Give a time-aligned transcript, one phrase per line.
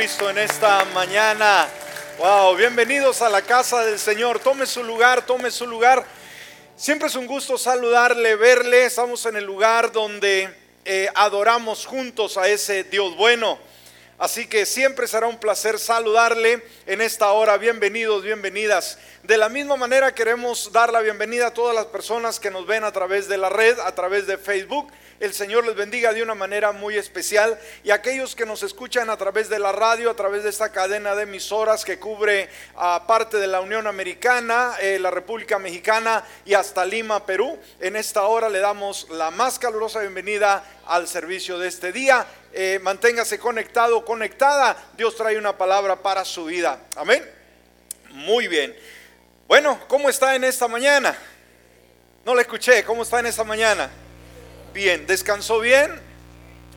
[0.00, 1.68] En esta mañana.
[2.16, 4.38] Wow, bienvenidos a la casa del Señor.
[4.38, 6.06] Tome su lugar, tome su lugar.
[6.74, 8.86] Siempre es un gusto saludarle, verle.
[8.86, 10.48] Estamos en el lugar donde
[10.86, 13.58] eh, adoramos juntos a ese Dios bueno.
[14.18, 17.58] Así que siempre será un placer saludarle en esta hora.
[17.58, 18.96] Bienvenidos, bienvenidas.
[19.22, 22.84] De la misma manera queremos dar la bienvenida a todas las personas que nos ven
[22.84, 24.90] a través de la red, a través de Facebook
[25.20, 27.58] el Señor les bendiga de una manera muy especial.
[27.84, 31.14] Y aquellos que nos escuchan a través de la radio, a través de esta cadena
[31.14, 36.54] de emisoras que cubre a parte de la Unión Americana, eh, la República Mexicana y
[36.54, 41.68] hasta Lima, Perú, en esta hora le damos la más calurosa bienvenida al servicio de
[41.68, 42.26] este día.
[42.54, 44.74] Eh, manténgase conectado, conectada.
[44.96, 46.80] Dios trae una palabra para su vida.
[46.96, 47.22] Amén.
[48.08, 48.74] Muy bien.
[49.50, 51.18] Bueno, ¿cómo está en esta mañana?
[52.24, 52.84] No le escuché.
[52.84, 53.90] ¿Cómo está en esta mañana?
[54.72, 55.90] Bien, ¿descansó bien?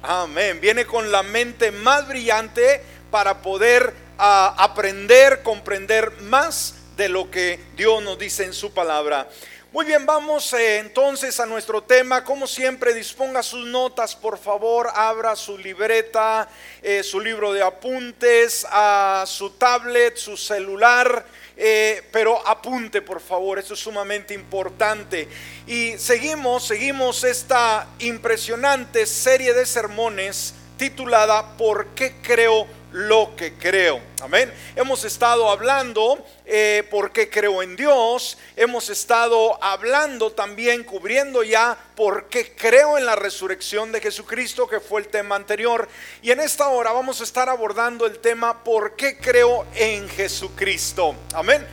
[0.01, 0.59] Amén.
[0.59, 7.59] Viene con la mente más brillante para poder ah, aprender, comprender más de lo que
[7.75, 9.29] Dios nos dice en su palabra.
[9.71, 12.23] Muy bien, vamos eh, entonces a nuestro tema.
[12.23, 16.49] Como siempre, disponga sus notas, por favor, abra su libreta,
[16.81, 21.23] eh, su libro de apuntes, a su tablet, su celular
[21.55, 25.27] eh, pero apunte por favor, esto es sumamente importante.
[25.67, 33.99] Y seguimos, seguimos esta impresionante serie de sermones titulada ¿Por qué creo lo que creo.
[34.21, 34.53] Amén.
[34.75, 38.37] Hemos estado hablando eh, por qué creo en Dios.
[38.55, 44.79] Hemos estado hablando también, cubriendo ya por qué creo en la resurrección de Jesucristo, que
[44.79, 45.89] fue el tema anterior.
[46.21, 51.15] Y en esta hora vamos a estar abordando el tema por qué creo en Jesucristo.
[51.33, 51.65] Amén.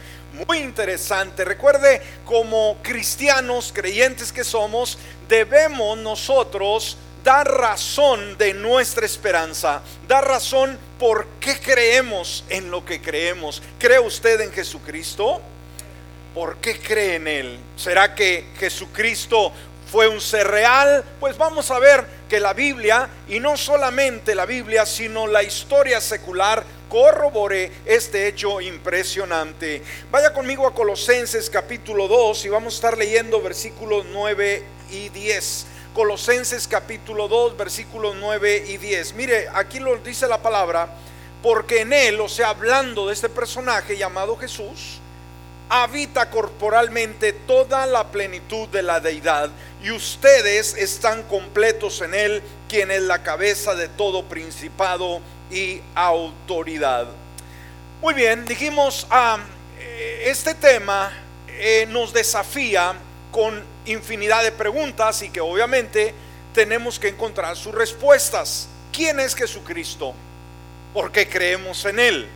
[0.46, 1.44] Muy interesante.
[1.44, 4.96] Recuerde, como cristianos, creyentes que somos,
[5.28, 13.00] debemos nosotros dar razón de nuestra esperanza, dar razón por qué creemos en lo que
[13.00, 13.62] creemos.
[13.78, 15.40] ¿Cree usted en Jesucristo?
[16.34, 17.58] ¿Por qué cree en Él?
[17.76, 19.52] ¿Será que Jesucristo
[19.90, 21.04] fue un ser real?
[21.18, 26.00] Pues vamos a ver que la Biblia, y no solamente la Biblia, sino la historia
[26.00, 29.82] secular, corrobore este hecho impresionante.
[30.10, 35.66] Vaya conmigo a Colosenses capítulo 2 y vamos a estar leyendo versículos 9 y 10.
[35.94, 39.14] Colosenses capítulo 2, versículos 9 y 10.
[39.14, 40.88] Mire, aquí lo dice la palabra,
[41.42, 45.00] porque en él, o sea, hablando de este personaje llamado Jesús,
[45.68, 49.50] habita corporalmente toda la plenitud de la deidad
[49.82, 57.08] y ustedes están completos en él, quien es la cabeza de todo principado y autoridad.
[58.00, 59.38] Muy bien, dijimos, ah,
[59.78, 61.12] eh, este tema
[61.48, 62.94] eh, nos desafía
[63.32, 63.62] con
[63.92, 66.14] infinidad de preguntas y que obviamente
[66.52, 68.68] tenemos que encontrar sus respuestas.
[68.92, 70.14] ¿Quién es Jesucristo?
[70.92, 72.28] ¿Por qué creemos en Él?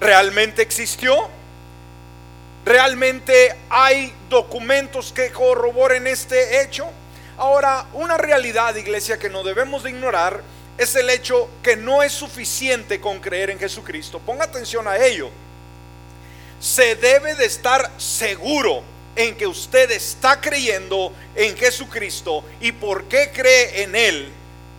[0.00, 1.28] ¿Realmente existió?
[2.64, 6.90] ¿Realmente hay documentos que corroboren este hecho?
[7.36, 10.42] Ahora, una realidad, iglesia, que no debemos de ignorar
[10.76, 14.20] es el hecho que no es suficiente con creer en Jesucristo.
[14.20, 15.30] Ponga atención a ello.
[16.60, 18.82] Se debe de estar seguro
[19.16, 24.32] en que usted está creyendo en Jesucristo y por qué cree en Él,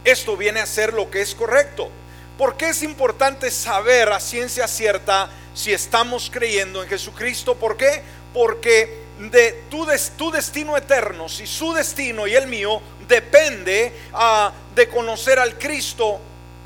[0.03, 1.89] esto viene a ser lo que es correcto.
[2.37, 7.55] ¿Por qué es importante saber a ciencia cierta si estamos creyendo en Jesucristo?
[7.55, 8.01] ¿Por qué?
[8.33, 9.85] Porque de tu,
[10.17, 16.21] tu destino eterno, si su destino y el mío depende ah, de conocer al Cristo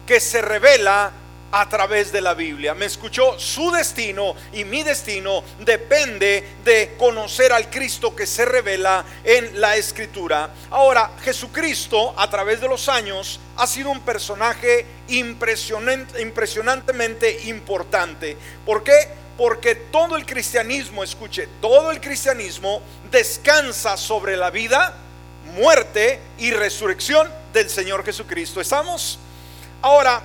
[0.05, 1.11] que se revela
[1.53, 2.73] a través de la Biblia.
[2.73, 9.05] Me escuchó, su destino y mi destino depende de conocer al Cristo que se revela
[9.23, 10.49] en la escritura.
[10.71, 18.35] Ahora, Jesucristo a través de los años ha sido un personaje impresionante, impresionantemente importante.
[18.65, 19.09] ¿Por qué?
[19.37, 22.81] Porque todo el cristianismo, escuche, todo el cristianismo
[23.11, 24.95] descansa sobre la vida,
[25.55, 28.59] muerte y resurrección del Señor Jesucristo.
[28.59, 29.19] ¿Estamos?
[29.83, 30.23] Ahora,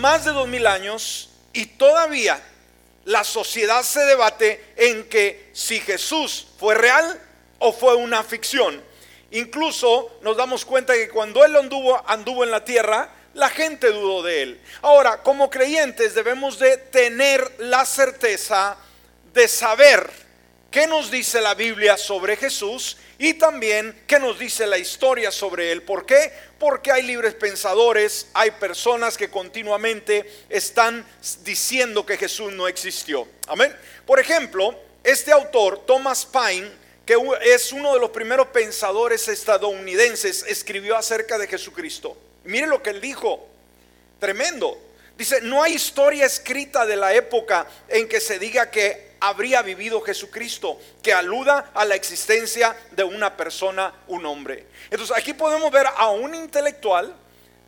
[0.00, 2.42] más de dos mil años y todavía
[3.04, 7.20] la sociedad se debate en que si Jesús fue real
[7.58, 8.82] o fue una ficción.
[9.30, 14.22] Incluso nos damos cuenta que cuando Él anduvo, anduvo en la tierra, la gente dudó
[14.22, 14.60] de Él.
[14.82, 18.76] Ahora, como creyentes debemos de tener la certeza
[19.32, 20.10] de saber
[20.70, 25.72] qué nos dice la Biblia sobre Jesús y también qué nos dice la historia sobre
[25.72, 25.82] él.
[25.82, 26.32] ¿Por qué?
[26.58, 31.04] Porque hay libres pensadores, hay personas que continuamente están
[31.42, 33.26] diciendo que Jesús no existió.
[33.48, 33.74] Amén.
[34.06, 36.70] Por ejemplo, este autor, Thomas Paine,
[37.04, 42.16] que es uno de los primeros pensadores estadounidenses, escribió acerca de Jesucristo.
[42.44, 43.48] Mire lo que él dijo.
[44.20, 44.78] Tremendo.
[45.16, 50.00] Dice, no hay historia escrita de la época en que se diga que habría vivido
[50.00, 54.66] Jesucristo, que aluda a la existencia de una persona, un hombre.
[54.90, 57.14] Entonces aquí podemos ver a un intelectual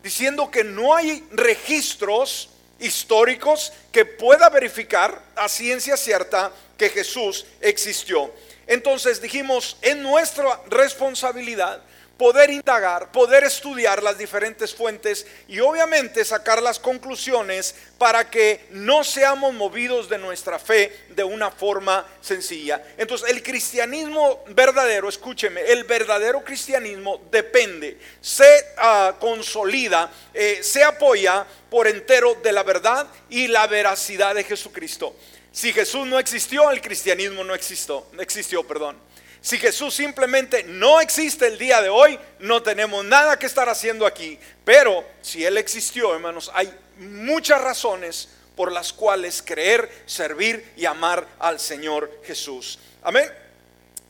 [0.03, 2.49] diciendo que no hay registros
[2.81, 8.33] históricos que pueda verificar a ciencia cierta que Jesús existió.
[8.67, 11.83] Entonces dijimos, es nuestra responsabilidad
[12.23, 19.03] poder indagar, poder estudiar las diferentes fuentes y obviamente sacar las conclusiones para que no
[19.03, 22.81] seamos movidos de nuestra fe de una forma sencilla.
[22.97, 31.45] Entonces el cristianismo verdadero, escúcheme, el verdadero cristianismo depende, se ah, consolida, eh, se apoya
[31.69, 35.17] por entero de la verdad y la veracidad de Jesucristo.
[35.51, 38.97] Si Jesús no existió, el cristianismo no existió, existió, perdón.
[39.43, 44.07] Si Jesús simplemente no existe el día de hoy, no tenemos nada que estar haciendo
[44.07, 44.39] aquí.
[44.65, 51.27] Pero si Él existió, hermanos, hay muchas razones por las cuales creer, servir y amar
[51.41, 52.79] al Señor Jesús.
[53.03, 53.29] Amén.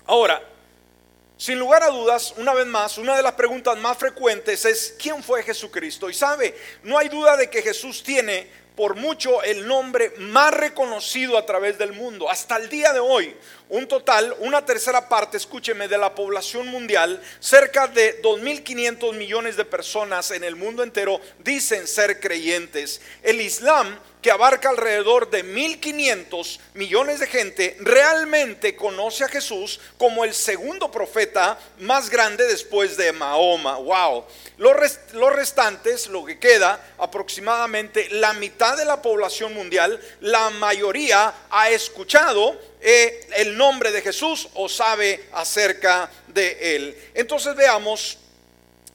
[0.05, 0.43] Ahora,
[1.39, 5.23] sin lugar a dudas, una vez más, una de las preguntas más frecuentes es, ¿quién
[5.23, 6.11] fue Jesucristo?
[6.11, 11.37] Y sabe, no hay duda de que Jesús tiene por mucho el nombre más reconocido
[11.37, 12.31] a través del mundo.
[12.31, 13.37] Hasta el día de hoy,
[13.69, 19.65] un total, una tercera parte, escúcheme, de la población mundial, cerca de 2.500 millones de
[19.65, 23.01] personas en el mundo entero dicen ser creyentes.
[23.23, 30.25] El Islam que abarca alrededor de 1.500 millones de gente, realmente conoce a Jesús como
[30.25, 33.79] el segundo profeta más grande después de Mahoma.
[33.79, 34.25] ¡Wow!
[34.59, 34.77] Los,
[35.35, 42.57] restantes, lo que queda, aproximadamente la mitad de la población mundial, la mayoría ha escuchado
[42.81, 46.97] eh, el nombre de Jesús o sabe acerca de él.
[47.15, 48.19] Entonces veamos,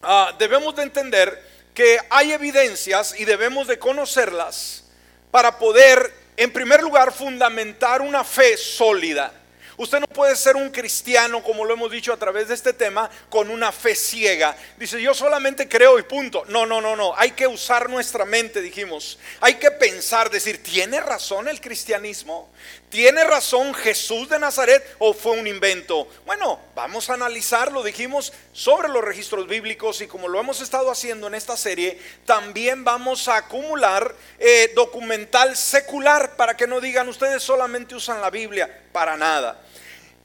[0.03, 4.85] ah, debemos de entender que hay evidencias y debemos de conocerlas
[5.31, 9.33] para poder, en primer lugar, fundamentar una fe sólida.
[9.77, 13.11] Usted no puede ser un cristiano, como lo hemos dicho a través de este tema,
[13.29, 14.57] con una fe ciega.
[14.75, 16.43] Dice, yo solamente creo y punto.
[16.47, 17.15] No, no, no, no.
[17.15, 19.19] Hay que usar nuestra mente, dijimos.
[19.39, 22.49] Hay que pensar, decir, ¿tiene razón el cristianismo?
[22.89, 26.07] ¿Tiene razón Jesús de Nazaret o fue un invento?
[26.25, 31.27] Bueno, vamos a analizarlo, dijimos, sobre los registros bíblicos y como lo hemos estado haciendo
[31.27, 37.43] en esta serie, también vamos a acumular eh, documental secular para que no digan ustedes
[37.43, 39.61] solamente usan la Biblia, para nada.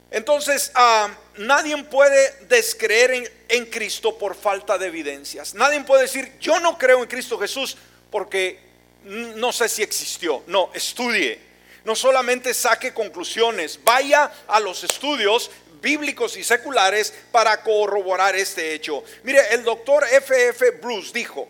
[0.09, 5.53] Entonces, ah, nadie puede descreer en, Cristo por falta de evidencias.
[5.53, 7.75] Nadie puede decir, yo no creo en Cristo Jesús
[8.09, 8.59] porque
[9.03, 10.43] no sé si existió.
[10.47, 11.52] No, estudie.
[11.85, 15.51] No solamente saque conclusiones, vaya a los estudios
[15.81, 19.03] bíblicos y seculares para corroborar este hecho.
[19.23, 20.47] Mire, el doctor F.F.
[20.47, 20.71] F.
[20.81, 21.49] Bruce dijo,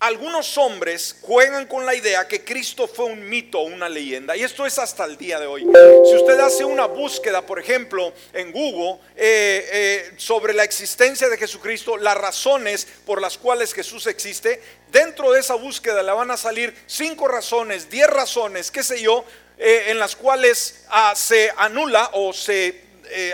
[0.00, 4.36] algunos hombres juegan con la idea que Cristo fue un mito una leyenda.
[4.36, 5.62] Y esto es hasta el día de hoy.
[6.04, 11.36] Si usted hace una búsqueda, por ejemplo, en Google eh, eh, sobre la existencia de
[11.36, 16.36] Jesucristo, las razones por las cuales Jesús existe, dentro de esa búsqueda le van a
[16.36, 19.24] salir cinco razones, diez razones, qué sé yo,
[19.58, 22.86] eh, en las cuales ah, se anula o se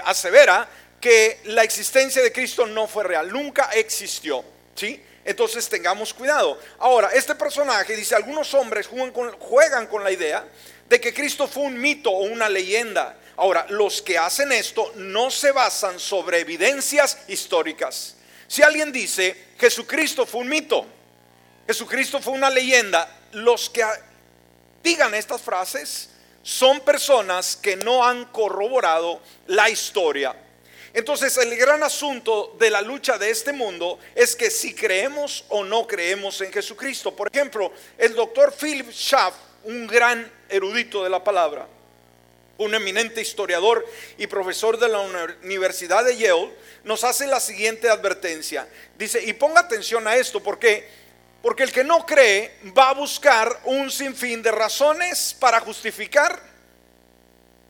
[0.05, 0.69] asevera
[1.00, 4.44] que la existencia de Cristo no fue real, nunca existió.
[4.76, 5.03] ¿Sí?
[5.25, 6.59] Entonces tengamos cuidado.
[6.79, 10.44] Ahora, este personaje dice, algunos hombres juegan con, la idea
[10.88, 13.16] de que Cristo fue un mito o una leyenda.
[13.37, 18.16] Ahora, los que hacen esto no se basan sobre evidencias históricas.
[18.47, 20.87] Si alguien dice, Jesucristo fue un mito,
[21.66, 23.83] Jesucristo fue una leyenda, los que
[24.83, 26.11] digan estas frases
[26.44, 30.36] son personas que no han corroborado la historia
[30.94, 35.64] entonces el gran asunto de la lucha de este mundo es que si creemos o
[35.64, 37.14] no creemos en Jesucristo.
[37.14, 39.34] Por ejemplo, el doctor Philip Schaff,
[39.64, 41.66] un gran erudito de la palabra,
[42.58, 43.84] un eminente historiador
[44.18, 45.00] y profesor de la
[45.42, 46.52] Universidad de Yale,
[46.84, 48.68] nos hace la siguiente advertencia.
[48.96, 50.86] Dice, y ponga atención a esto, porque
[51.44, 56.40] porque el que no cree va a buscar un sinfín de razones para justificar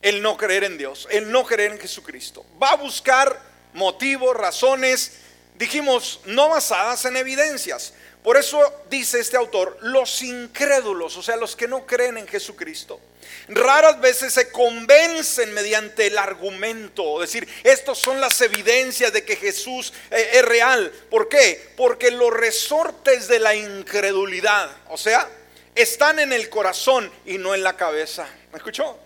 [0.01, 2.45] el no creer en Dios, el no creer en Jesucristo.
[2.61, 3.37] Va a buscar
[3.73, 5.17] motivos, razones,
[5.55, 7.93] dijimos, no basadas en evidencias.
[8.23, 13.01] Por eso dice este autor, los incrédulos, o sea, los que no creen en Jesucristo,
[13.47, 19.93] raras veces se convencen mediante el argumento, decir, estas son las evidencias de que Jesús
[20.11, 20.91] eh, es real.
[21.09, 21.71] ¿Por qué?
[21.75, 25.29] Porque los resortes de la incredulidad, o sea,
[25.75, 28.27] están en el corazón y no en la cabeza.
[28.51, 28.97] ¿Me escuchó?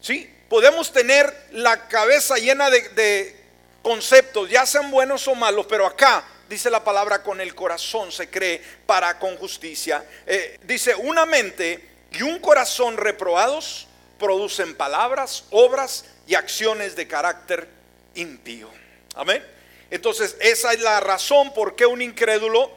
[0.00, 0.30] ¿Sí?
[0.48, 3.34] Podemos tener la cabeza llena de,
[3.82, 8.28] conceptos, ya sean buenos o malos, pero acá dice la palabra, con el corazón se
[8.28, 10.04] cree para con justicia.
[10.26, 13.86] Eh, dice, una mente y un corazón reprobados
[14.18, 17.68] producen palabras, obras y acciones de carácter
[18.14, 18.70] impío.
[19.14, 19.44] Amén.
[19.90, 22.72] Entonces, esa es la razón por qué un incrédulo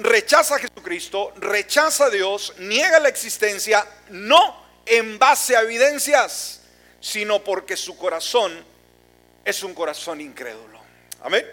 [0.00, 6.62] rechaza a Jesucristo, rechaza a Dios, niega la existencia, no en base a evidencias,
[7.00, 8.64] sino porque su corazón
[9.44, 10.80] es un corazón incrédulo.
[11.22, 11.46] Amén.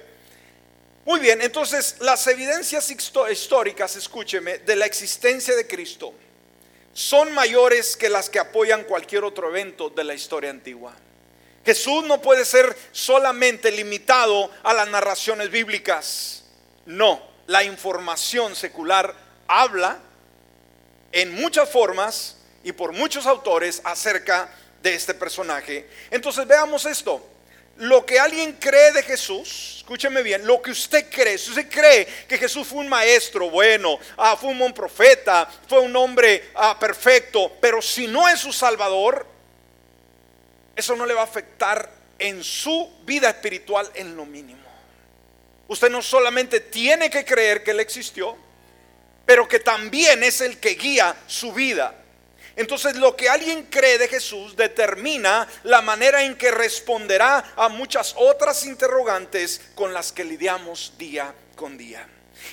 [1.03, 6.13] Muy bien, entonces las evidencias históricas, escúcheme, de la existencia de Cristo
[6.95, 10.93] son mayores que las que apoyan cualquier otro evento de la historia antigua.
[11.65, 16.45] Jesús no puede ser solamente limitado a las narraciones bíblicas.
[16.85, 19.13] No, la información secular
[19.45, 19.99] habla
[21.11, 24.49] en muchas formas y por muchos autores acerca
[24.81, 25.89] de este personaje.
[26.11, 27.21] Entonces veamos esto.
[27.77, 32.05] Lo que alguien cree de Jesús, escúcheme bien, lo que usted cree, si usted cree
[32.27, 36.77] que Jesús fue un maestro bueno, ah, fue un buen profeta, fue un hombre ah,
[36.79, 39.27] perfecto, pero si no es su Salvador,
[40.73, 44.63] eso no le va a afectar en su vida espiritual en lo mínimo.
[45.67, 48.37] Usted no solamente tiene que creer que Él existió,
[49.25, 51.93] pero que también es el que guía su vida.
[52.55, 58.13] Entonces lo que alguien cree de Jesús determina la manera en que responderá a muchas
[58.17, 62.07] otras interrogantes con las que lidiamos día con día.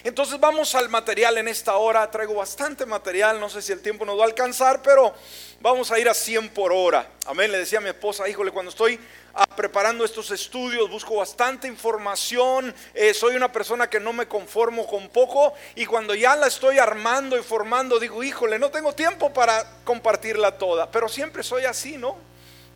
[0.05, 2.11] Entonces vamos al material en esta hora.
[2.11, 5.15] Traigo bastante material, no sé si el tiempo nos va a alcanzar, pero
[5.61, 7.09] vamos a ir a 100 por hora.
[7.27, 8.99] Amén, le decía a mi esposa, híjole, cuando estoy
[9.35, 14.87] ah, preparando estos estudios, busco bastante información, eh, soy una persona que no me conformo
[14.87, 19.33] con poco y cuando ya la estoy armando y formando, digo, híjole, no tengo tiempo
[19.33, 22.17] para compartirla toda, pero siempre soy así, ¿no?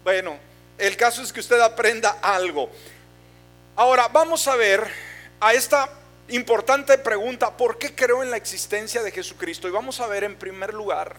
[0.04, 0.38] Bueno,
[0.78, 2.70] el caso es que usted aprenda algo.
[3.74, 4.86] Ahora, vamos a ver
[5.40, 5.90] a esta
[6.28, 9.68] importante pregunta, ¿por qué creo en la existencia de Jesucristo?
[9.68, 11.16] Y vamos a ver en primer lugar,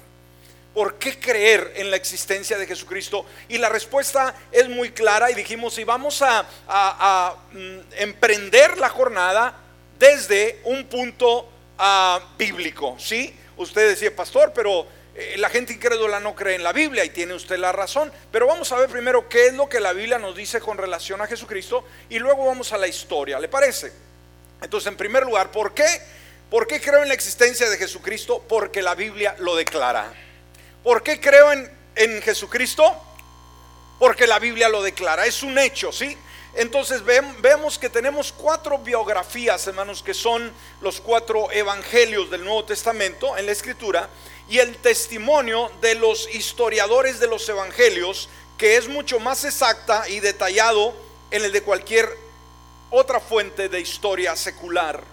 [0.77, 3.25] ¿por qué creer en la existencia de Jesucristo?
[3.49, 9.55] Y la respuesta es muy clara y dijimos, y vamos a, mm, emprender la jornada
[9.97, 13.35] desde un punto ah, bíblico, ¿sí?
[13.57, 17.33] Usted decía, pastor, pero eh, la gente incrédula no cree en la Biblia y tiene
[17.33, 18.11] usted la razón.
[18.31, 21.19] Pero vamos a ver primero qué es lo que la Biblia nos dice con relación
[21.21, 23.91] a Jesucristo y luego vamos a la historia, ¿le parece?
[24.61, 25.87] Entonces, en primer lugar, ¿por qué?
[26.51, 28.45] ¿Por qué creo en la existencia de Jesucristo?
[28.47, 30.26] Porque la Biblia lo declara.
[30.83, 32.95] ¿Por qué creo en, en Jesucristo?
[33.99, 35.25] Porque la Biblia lo declara.
[35.25, 36.17] Es un hecho, ¿sí?
[36.57, 43.37] Entonces vemos que tenemos cuatro biografías, hermanos, que son los cuatro evangelios del Nuevo Testamento
[43.37, 44.09] en la Escritura
[44.49, 50.19] y el testimonio de los historiadores de los evangelios, que es mucho más exacta y
[50.19, 50.95] detallado
[51.29, 52.09] en el de cualquier
[52.89, 55.03] otra fuente de historia secular.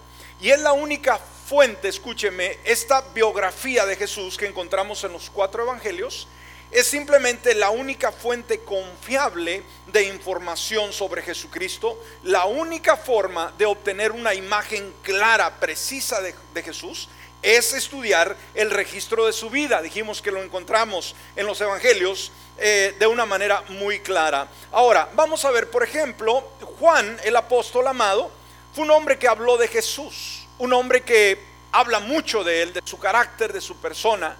[0.41, 5.61] Y es la única fuente, escúcheme, esta biografía de Jesús que encontramos en los cuatro
[5.63, 6.27] evangelios,
[6.71, 14.11] es simplemente la única fuente confiable de información sobre Jesucristo, la única forma de obtener
[14.11, 17.07] una imagen clara, precisa de, Jesús,
[17.43, 19.83] es estudiar el registro de su vida.
[19.83, 24.47] Dijimos que lo encontramos en los evangelios eh, de una manera muy clara.
[24.71, 26.41] Ahora, vamos a ver, por ejemplo,
[26.79, 28.31] Juan, el apóstol amado,
[28.73, 31.39] fue un hombre que habló de Jesús, un hombre que
[31.71, 34.35] habla mucho de él, de su carácter, de su persona.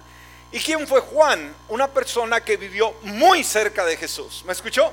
[0.52, 1.54] ¿Y quién fue Juan?
[1.68, 4.42] Una persona que vivió muy cerca de Jesús.
[4.46, 4.92] ¿Me escuchó?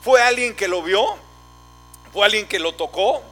[0.00, 1.16] Fue alguien que lo vio,
[2.12, 3.22] fue alguien que lo tocó,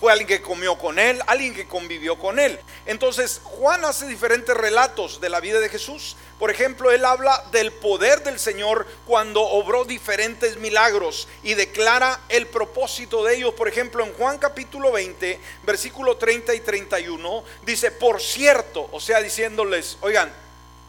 [0.00, 2.58] fue alguien que comió con él, alguien que convivió con él.
[2.86, 6.16] Entonces Juan hace diferentes relatos de la vida de Jesús.
[6.38, 12.46] Por ejemplo, él habla del poder del Señor cuando obró diferentes milagros y declara el
[12.46, 13.52] propósito de ellos.
[13.52, 19.20] Por ejemplo, en Juan capítulo 20, versículo 30 y 31, dice, por cierto, o sea,
[19.20, 20.32] diciéndoles, oigan,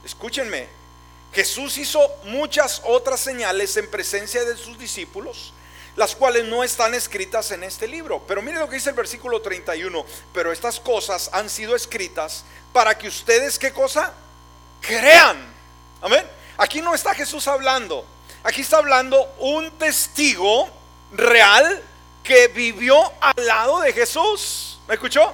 [0.05, 0.69] escúchenme,
[1.33, 5.53] Jesús hizo muchas otras señales en presencia de sus discípulos
[5.95, 8.23] las cuales no están escritas en este libro.
[8.27, 12.43] Pero mire lo que dice el versículo 31, pero estas cosas han sido escritas
[12.73, 14.13] para que ustedes, ¿qué cosa?
[14.81, 15.37] Crean.
[16.01, 16.25] Amén.
[16.57, 18.05] Aquí no está Jesús hablando,
[18.43, 20.69] aquí está hablando un testigo
[21.11, 21.83] real
[22.23, 24.79] que vivió al lado de Jesús.
[24.87, 25.33] ¿Me escuchó?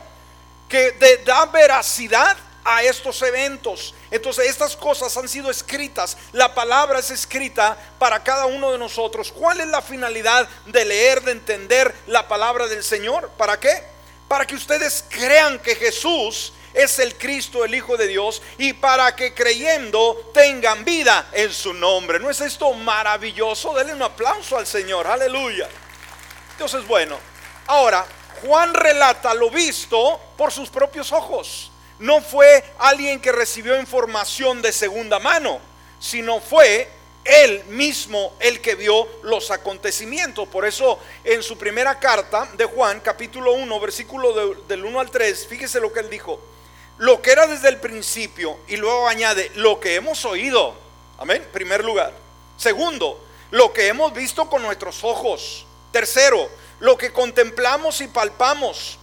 [0.70, 2.38] Que da veracidad
[2.69, 3.95] a estos eventos.
[4.12, 9.31] Entonces estas cosas han sido escritas, la palabra es escrita para cada uno de nosotros.
[9.31, 13.29] ¿Cuál es la finalidad de leer, de entender la palabra del Señor?
[13.38, 13.83] ¿Para qué?
[14.27, 19.15] Para que ustedes crean que Jesús es el Cristo, el Hijo de Dios, y para
[19.15, 22.19] que creyendo tengan vida en su nombre.
[22.19, 23.74] ¿No es esto maravilloso?
[23.74, 25.69] Denle un aplauso al Señor, aleluya.
[26.51, 27.17] Entonces, bueno,
[27.67, 28.05] ahora
[28.41, 31.71] Juan relata lo visto por sus propios ojos.
[32.00, 35.60] No fue alguien que recibió información de segunda mano,
[36.00, 36.89] sino fue
[37.24, 40.48] él mismo el que vio los acontecimientos.
[40.48, 45.48] Por eso en su primera carta de Juan, capítulo 1, versículo del 1 al 3,
[45.48, 46.39] fíjese lo que él dijo.
[46.98, 50.75] Lo que era desde el principio y luego añade lo que hemos oído.
[51.18, 51.48] Amén.
[51.51, 52.13] Primer lugar.
[52.58, 55.66] Segundo, lo que hemos visto con nuestros ojos.
[55.92, 56.50] Tercero,
[56.80, 59.00] lo que contemplamos y palpamos.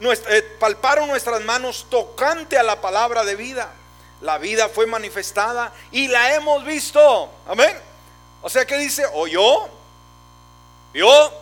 [0.00, 3.72] Eh, palparon nuestras manos tocante a la palabra de vida.
[4.20, 7.30] La vida fue manifestada y la hemos visto.
[7.46, 7.76] Amén.
[8.42, 9.68] O sea que dice, oyó,
[10.92, 11.32] vio,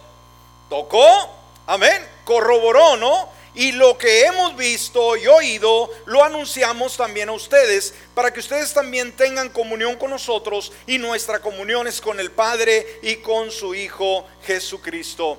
[0.69, 1.29] tocó,
[1.67, 3.29] amén, corroboró, ¿no?
[3.55, 8.73] Y lo que hemos visto y oído lo anunciamos también a ustedes para que ustedes
[8.73, 13.75] también tengan comunión con nosotros y nuestra comunión es con el Padre y con su
[13.75, 15.39] Hijo Jesucristo.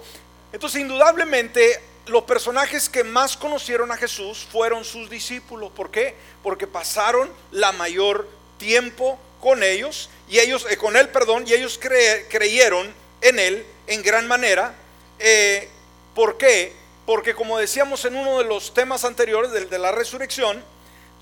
[0.52, 5.72] Entonces, indudablemente, los personajes que más conocieron a Jesús fueron sus discípulos.
[5.72, 6.16] ¿Por qué?
[6.42, 11.80] Porque pasaron la mayor tiempo con ellos y ellos, eh, con él, perdón, y ellos
[11.80, 14.74] creyeron en él en gran manera.
[15.20, 15.70] Eh,
[16.16, 16.74] ¿Por qué?
[17.06, 20.64] Porque como decíamos en uno de los temas anteriores, del de la resurrección,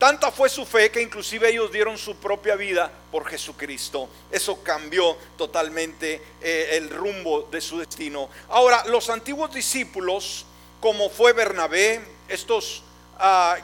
[0.02, 4.10] Tanta fue su fe que inclusive ellos dieron su propia vida por Jesucristo.
[4.32, 8.28] Eso cambió totalmente eh, el rumbo de su destino.
[8.50, 10.48] Ahora, los antiguos discípulos,
[10.82, 12.84] como fue Bernabé, estos
[13.18, 13.58] ah,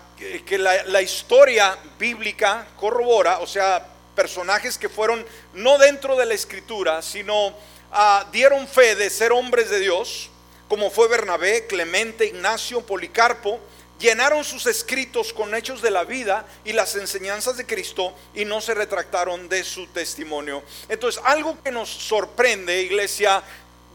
[0.46, 7.02] que, la, historia bíblica corrobora, o sea, personajes que fueron no dentro de la escritura,
[7.02, 7.54] sino
[7.92, 10.30] ah, dieron fe de ser hombres de Dios,
[10.70, 13.60] como fue Bernabé, Clemente, Ignacio, Policarpo,
[14.00, 18.62] llenaron sus escritos con hechos de la vida y las enseñanzas de Cristo y no
[18.62, 20.62] se retractaron de su testimonio.
[20.88, 23.42] Entonces, algo que nos sorprende, iglesia,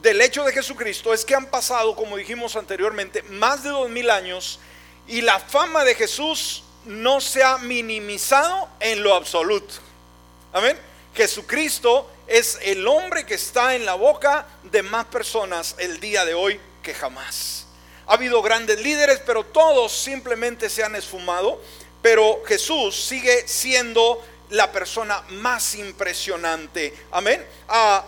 [0.02, 4.10] del hecho de Jesucristo es que han pasado, como dijimos anteriormente, más de dos mil
[4.10, 4.58] años
[5.06, 9.74] y la fama de Jesús no se ha minimizado en lo absoluto.
[10.52, 10.76] Amén.
[11.14, 16.34] Jesucristo es el hombre que está en la boca de más personas el día de
[16.34, 17.66] hoy que jamás.
[18.06, 21.62] Ha habido grandes líderes, pero todos simplemente se han esfumado.
[22.02, 26.92] Pero Jesús sigue siendo la persona más impresionante.
[27.12, 27.46] Amén.
[27.68, 28.04] Ah,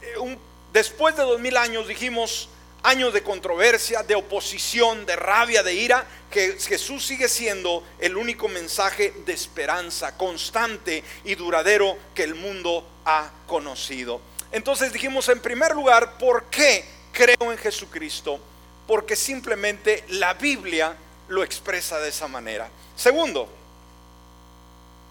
[0.00, 0.36] eh,
[0.72, 2.48] después de dos mil años dijimos
[2.82, 8.48] años de controversia, de oposición, de rabia, de ira, que Jesús sigue siendo el único
[8.48, 14.20] mensaje de esperanza constante y duradero que el mundo ha conocido.
[14.50, 18.40] Entonces dijimos en primer lugar, ¿por qué creo en Jesucristo?
[18.86, 20.96] porque simplemente la Biblia
[21.28, 22.68] lo expresa de esa manera.
[22.96, 23.48] Segundo,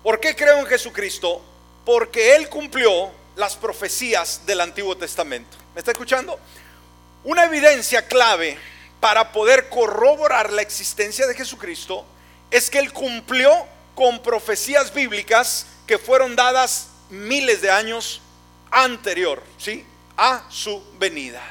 [0.03, 1.41] ¿por qué creo en Jesucristo?
[1.85, 5.57] Porque Él cumplió las profecías del Antiguo Testamento.
[5.73, 6.39] ¿Me está escuchando?
[7.23, 8.55] Una evidencia clave
[8.99, 12.05] para poder corroborar la existencia de Jesucristo
[12.51, 13.51] es que Él cumplió
[13.95, 18.21] con profecías bíblicas que fueron dadas miles de años
[18.69, 19.83] anterior, ¿sí?
[20.17, 21.41] A su venida.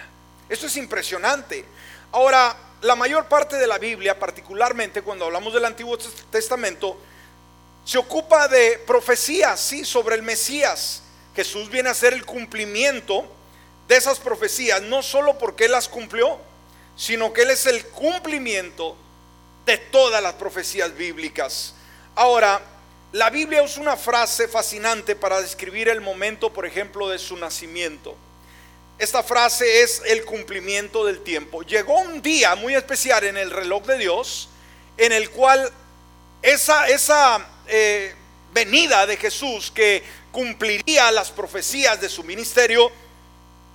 [0.48, 1.64] Esto es impresionante.
[2.12, 5.98] Ahora, la mayor parte de la Biblia, particularmente cuando hablamos del Antiguo
[6.30, 6.96] Testamento,
[7.84, 11.02] se ocupa de profecías, sí, sobre el Mesías.
[11.34, 13.26] Jesús viene a ser el cumplimiento
[13.88, 16.38] de esas profecías, no solo porque Él las cumplió,
[16.96, 18.96] sino que Él es el cumplimiento
[19.66, 21.74] de todas las profecías bíblicas.
[22.14, 22.60] Ahora,
[23.12, 28.16] la Biblia usa una frase fascinante para describir el momento, por ejemplo, de su nacimiento.
[28.98, 31.62] Esta frase es el cumplimiento del tiempo.
[31.62, 34.50] Llegó un día muy especial en el reloj de Dios
[34.96, 35.72] en el cual
[36.42, 38.14] esa, esa eh,
[38.52, 42.90] venida de Jesús que cumpliría las profecías de su ministerio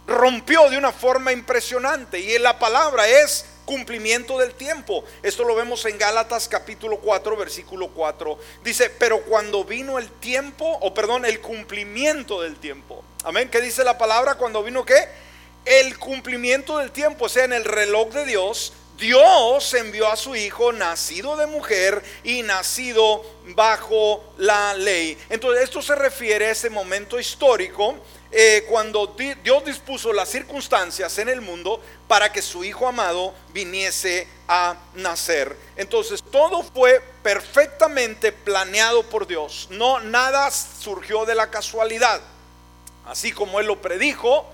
[0.08, 2.20] rompió de una forma impresionante.
[2.20, 5.04] Y la palabra es cumplimiento del tiempo.
[5.24, 8.38] Esto lo vemos en Gálatas capítulo 4, versículo 4.
[8.64, 13.04] Dice, pero cuando vino el tiempo, o perdón, el cumplimiento del tiempo.
[13.24, 13.50] Amén.
[13.50, 15.08] ¿Qué dice la palabra cuando vino qué?
[15.66, 20.36] El cumplimiento del tiempo, o sea, en el reloj de Dios, Dios envió a su
[20.36, 23.24] hijo nacido de mujer y nacido
[23.56, 25.18] bajo la ley.
[25.30, 27.96] Entonces esto se refiere a ese momento histórico
[28.32, 34.28] eh, cuando Dios dispuso las circunstancias en el mundo para que su hijo amado viniese
[34.48, 35.56] a nacer.
[35.76, 39.68] Entonces todo fue perfectamente planeado por Dios.
[39.72, 42.22] No nada surgió de la casualidad.
[43.06, 44.48] Así como él lo predijo,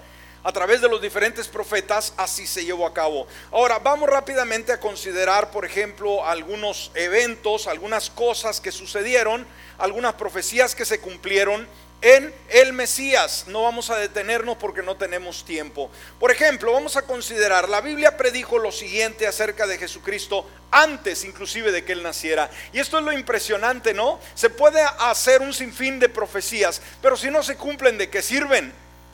[0.44, 3.28] a través de los diferentes profetas, así se llevó a cabo.
[3.52, 9.46] Ahora, vamos rápidamente a considerar, por ejemplo, algunos eventos, algunas cosas que sucedieron,
[9.78, 11.68] algunas profecías que se cumplieron
[12.02, 13.46] en el Mesías.
[13.48, 15.90] No vamos a detenernos porque no tenemos tiempo.
[16.20, 21.72] Por ejemplo, vamos a considerar, la Biblia predijo lo siguiente acerca de Jesucristo antes inclusive
[21.72, 22.50] de que Él naciera.
[22.74, 24.20] Y esto es lo impresionante, ¿no?
[24.34, 28.74] Se puede hacer un sinfín de profecías, pero si no se cumplen, ¿de qué sirven?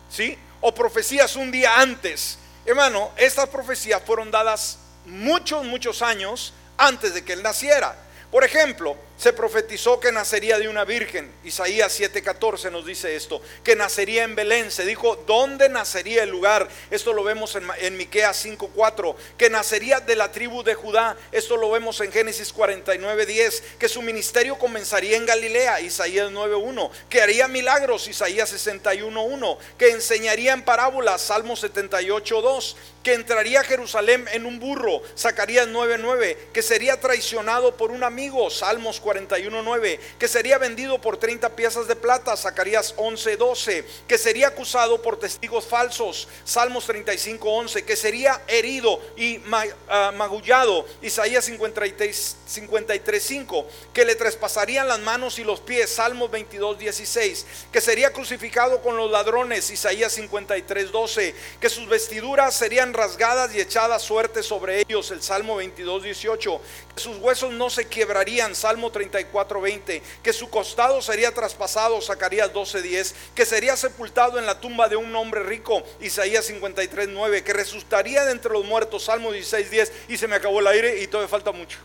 [0.10, 0.38] ¿Sí?
[0.62, 2.40] O profecías un día antes.
[2.66, 7.96] Hermano, estas profecías fueron dadas muchos, muchos años antes de que Él naciera.
[8.32, 11.32] Por ejemplo, se profetizó que nacería de una virgen.
[11.44, 14.72] Isaías 7:14 nos dice esto, que nacería en Belén.
[14.72, 16.68] Se dijo, ¿dónde nacería el lugar?
[16.92, 21.18] Esto lo vemos en, en Miqueas 5:4, que nacería de la tribu de Judá.
[21.32, 27.22] Esto lo vemos en Génesis 49:10, que su ministerio comenzaría en Galilea, Isaías 9:1, que
[27.22, 34.46] haría milagros, Isaías 61:1, que enseñaría en parábolas, Salmo 78:2, que entraría a Jerusalén en
[34.46, 41.00] un burro, Zacarías 9:9, que sería traicionado por un amigo, Salmos 41.9, que sería vendido
[41.00, 47.86] por 30 piezas de plata, Zacarías 11.12, que sería acusado por testigos falsos, Salmos 35.11,
[47.86, 49.42] que sería herido y
[49.88, 57.82] ah, magullado, Isaías 53.5, que le traspasarían las manos y los pies, Salmos 22.16, que
[57.82, 64.44] sería crucificado con los ladrones, Isaías 53.12, que sus vestiduras serían rasgadas y echadas suerte
[64.44, 66.60] sobre ellos, el Salmo 22.18,
[66.96, 73.14] que sus huesos no se quebrarían, Salmo 34:20, que su costado sería traspasado, Zacarías 12:10,
[73.36, 78.32] que sería sepultado en la tumba de un hombre rico, Isaías 53:9, que resucitaría de
[78.32, 81.78] entre los muertos, Salmo 16:10, y se me acabó el aire y todavía falta mucho.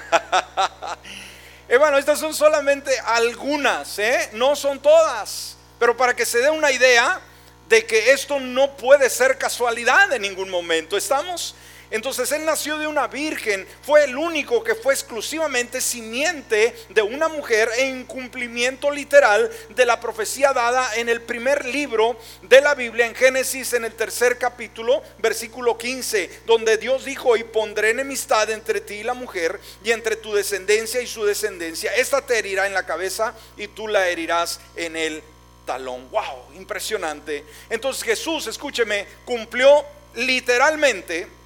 [1.68, 4.30] Hermano, estas son solamente algunas, ¿eh?
[4.32, 7.20] no son todas, pero para que se dé una idea
[7.68, 11.54] de que esto no puede ser casualidad en ningún momento, ¿estamos?
[11.92, 17.28] Entonces él nació de una virgen, fue el único que fue exclusivamente simiente de una
[17.28, 23.04] mujer en cumplimiento literal de la profecía dada en el primer libro de la Biblia,
[23.04, 28.80] en Génesis, en el tercer capítulo, versículo 15, donde Dios dijo, y pondré enemistad entre
[28.80, 31.94] ti y la mujer, y entre tu descendencia y su descendencia.
[31.94, 35.22] Esta te herirá en la cabeza y tú la herirás en el
[35.66, 36.10] talón.
[36.10, 36.54] ¡Wow!
[36.56, 37.44] Impresionante.
[37.68, 41.41] Entonces Jesús, escúcheme, cumplió literalmente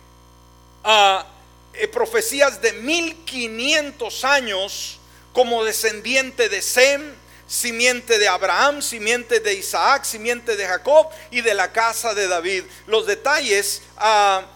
[0.87, 4.99] eh, profecías de 1500 años
[5.33, 7.14] como descendiente de Sem,
[7.46, 12.64] simiente de Abraham, simiente de Isaac, simiente de Jacob y de la casa de David.
[12.87, 14.46] Los detalles a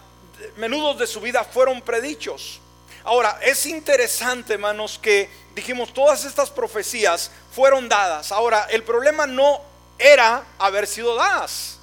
[0.57, 2.59] menudos de su vida fueron predichos.
[3.03, 8.31] Ahora, es interesante, hermanos, que dijimos todas estas profecías fueron dadas.
[8.31, 9.61] Ahora, el problema no
[9.97, 11.79] era haber sido dadas.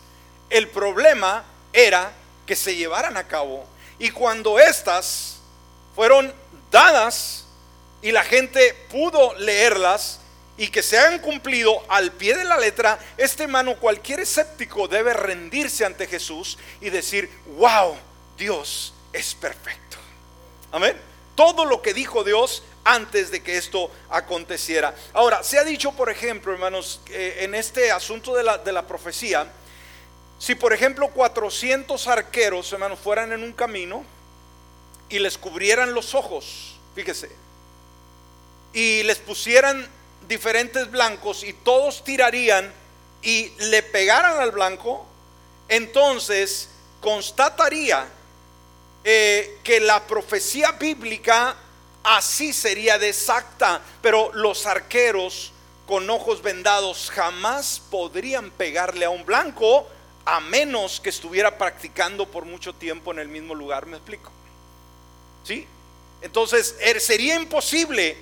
[0.51, 2.13] El problema era
[2.47, 3.67] que se llevaran a cabo
[3.99, 5.39] y cuando estas
[5.95, 6.33] fueron
[6.71, 7.45] dadas
[8.03, 10.21] y la gente pudo leerlas
[10.57, 15.15] y que se han cumplido al pie de la letra, este hermano, cualquier escéptico debe
[15.15, 17.97] rendirse ante Jesús y decir, wow,
[18.37, 19.97] Dios es perfecto.
[20.73, 20.97] Amén.
[21.35, 24.95] Todo lo que dijo Dios antes de que esto aconteciera.
[25.13, 29.47] Ahora, se ha dicho, por ejemplo, hermanos, en este asunto de la, de la profecía,
[30.39, 34.05] si por ejemplo 400 arqueros, hermanos, fueran en un camino
[35.09, 37.31] y les cubrieran los ojos, fíjese,
[38.73, 39.89] y les pusieran
[40.29, 42.73] diferentes blancos y todos tirarían
[43.23, 45.07] y le pegaran al blanco,
[45.69, 46.69] entonces
[47.01, 48.07] constataría
[49.05, 51.57] eh, que la profecía bíblica
[52.05, 55.53] así sería de exacta, pero los arqueros
[55.87, 59.89] con ojos vendados jamás podrían pegarle a un blanco
[60.31, 64.31] a menos que estuviera practicando por mucho tiempo en el mismo lugar, ¿me explico?
[65.43, 65.67] ¿Sí?
[66.21, 68.15] Entonces, er, sería imposible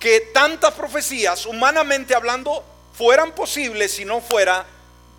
[0.00, 4.66] que tantas profecías, humanamente hablando, fueran posibles si no fuera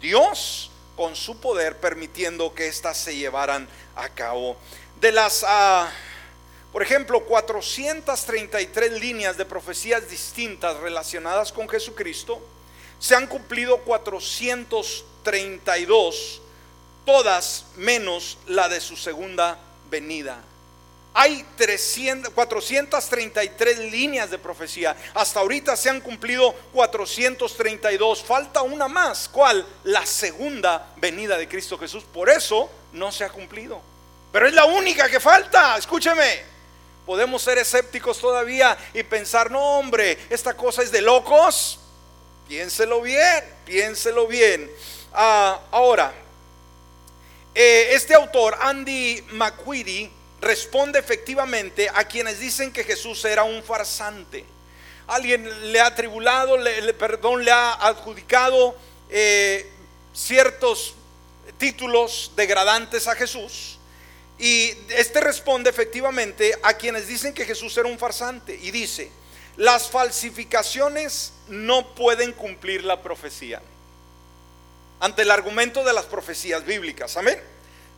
[0.02, 4.58] Dios con su poder permitiendo que éstas se llevaran a cabo.
[5.00, 5.90] De las, ah,
[6.74, 12.46] por ejemplo, 433 líneas de profecías distintas relacionadas con Jesucristo,
[13.04, 16.42] se han cumplido 432,
[17.06, 20.42] todas menos la de su segunda venida.
[21.13, 24.96] Hay 300, 433 líneas de profecía.
[25.13, 28.24] Hasta ahorita se han cumplido 432.
[28.24, 29.28] Falta una más.
[29.28, 29.68] ¿Cuál?
[29.84, 32.06] La segunda venida de Cristo Jesús.
[32.06, 33.82] Por eso no se ha cumplido.
[34.32, 35.76] Pero es la única que falta.
[35.76, 36.54] Escúcheme.
[37.06, 41.82] Podemos ser escépticos todavía y pensar, no hombre, esta cosa es de locos.
[42.54, 44.70] Piénselo bien, piénselo bien.
[45.12, 46.13] Ah, ahora,
[47.56, 54.46] eh, este autor, Andy McQueedy, responde efectivamente a quienes dicen que Jesús era un farsante.
[55.08, 58.78] Alguien le ha atribulado, le, perdón, le ha adjudicado
[59.10, 59.68] eh,
[60.13, 60.94] ciertos
[61.58, 63.80] títulos degradantes a Jesús.
[64.38, 68.54] Y este responde efectivamente a quienes dicen que Jesús era un farsante.
[68.62, 69.10] Y dice,
[69.58, 73.62] las falsificaciones no pueden cumplir la profecía.
[75.00, 77.18] Ante el argumento de las profecías bíblicas.
[77.18, 77.42] Amén.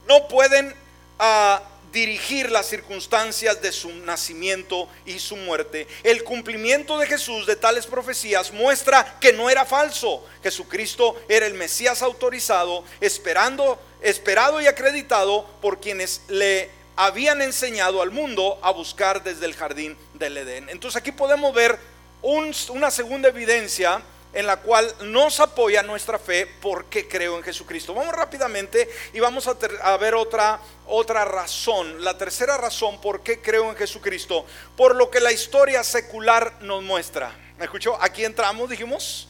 [0.07, 0.73] No pueden
[1.19, 1.59] uh,
[1.95, 5.87] dirigir las circunstancias de su nacimiento y su muerte.
[6.03, 10.25] El cumplimiento de Jesús de tales profecías muestra que no era falso.
[10.43, 18.11] Jesucristo era el Mesías autorizado, esperando, esperado y acreditado por quienes le habían enseñado al
[18.11, 20.69] mundo a buscar desde el jardín del Edén.
[20.69, 21.79] Entonces aquí podemos ver
[22.25, 24.01] una segunda evidencia
[24.33, 27.93] en la cual nos apoya nuestra fe porque creo en Jesucristo.
[27.93, 32.03] Vamos rápidamente y vamos a, ver otra, otra razón.
[32.03, 34.45] La tercera razón por qué creo en Jesucristo.
[34.75, 37.33] Por lo que la historia secular nos muestra.
[37.57, 37.97] ¿Me escuchó?
[38.01, 39.29] Aquí entramos, dijimos.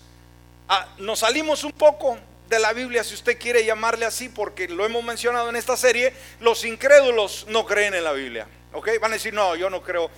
[0.67, 2.17] Ah, nos salimos un poco
[2.49, 6.13] de la Biblia, si usted quiere llamarle así, porque lo hemos mencionado en esta serie.
[6.39, 8.47] Los incrédulos no creen en la Biblia.
[8.73, 8.89] ¿Ok?
[8.99, 10.09] Van a decir, no, yo no creo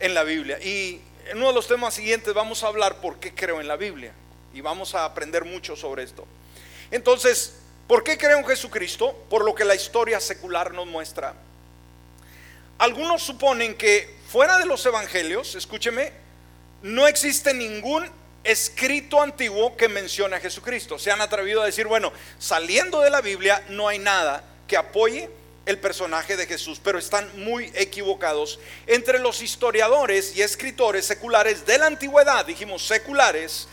[0.00, 0.58] en la Biblia.
[0.60, 3.76] Y en uno de los temas siguientes vamos a hablar por qué creo en la
[3.76, 4.12] Biblia
[4.54, 6.26] y vamos a aprender mucho sobre esto.
[6.90, 7.54] Entonces,
[7.86, 9.14] ¿por qué creo en Jesucristo?
[9.28, 11.34] Por lo que la historia secular nos muestra.
[12.78, 16.12] Algunos suponen que fuera de los evangelios, escúcheme,
[16.82, 18.06] no existe ningún
[18.44, 20.98] escrito antiguo que mencione a Jesucristo.
[20.98, 25.28] Se han atrevido a decir, bueno, saliendo de la Biblia no hay nada que apoye
[25.66, 28.60] el personaje de Jesús, pero están muy equivocados.
[28.86, 33.68] Entre los historiadores y escritores seculares de la antigüedad, dijimos seculares,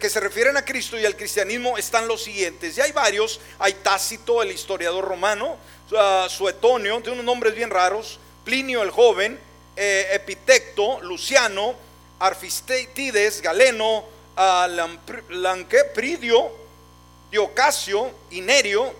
[0.00, 2.78] que se refieren a Cristo y al cristianismo, están los siguientes.
[2.78, 5.58] Y hay varios, hay Tácito, el historiador romano,
[5.90, 9.38] uh, Suetonio, tiene unos nombres bien raros, Plinio el joven,
[9.76, 11.74] eh, Epitecto, Luciano,
[12.20, 14.04] Arfistides, Galeno,
[14.36, 16.50] uh, Pridio,
[17.30, 18.94] Diocasio, Inerio,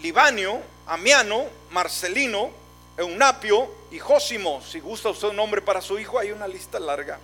[0.00, 2.50] Libanio, Amiano, Marcelino,
[2.96, 4.60] Eunapio y Jósimo.
[4.60, 7.20] Si gusta usted un nombre para su hijo, hay una lista larga.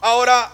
[0.00, 0.50] Ahora,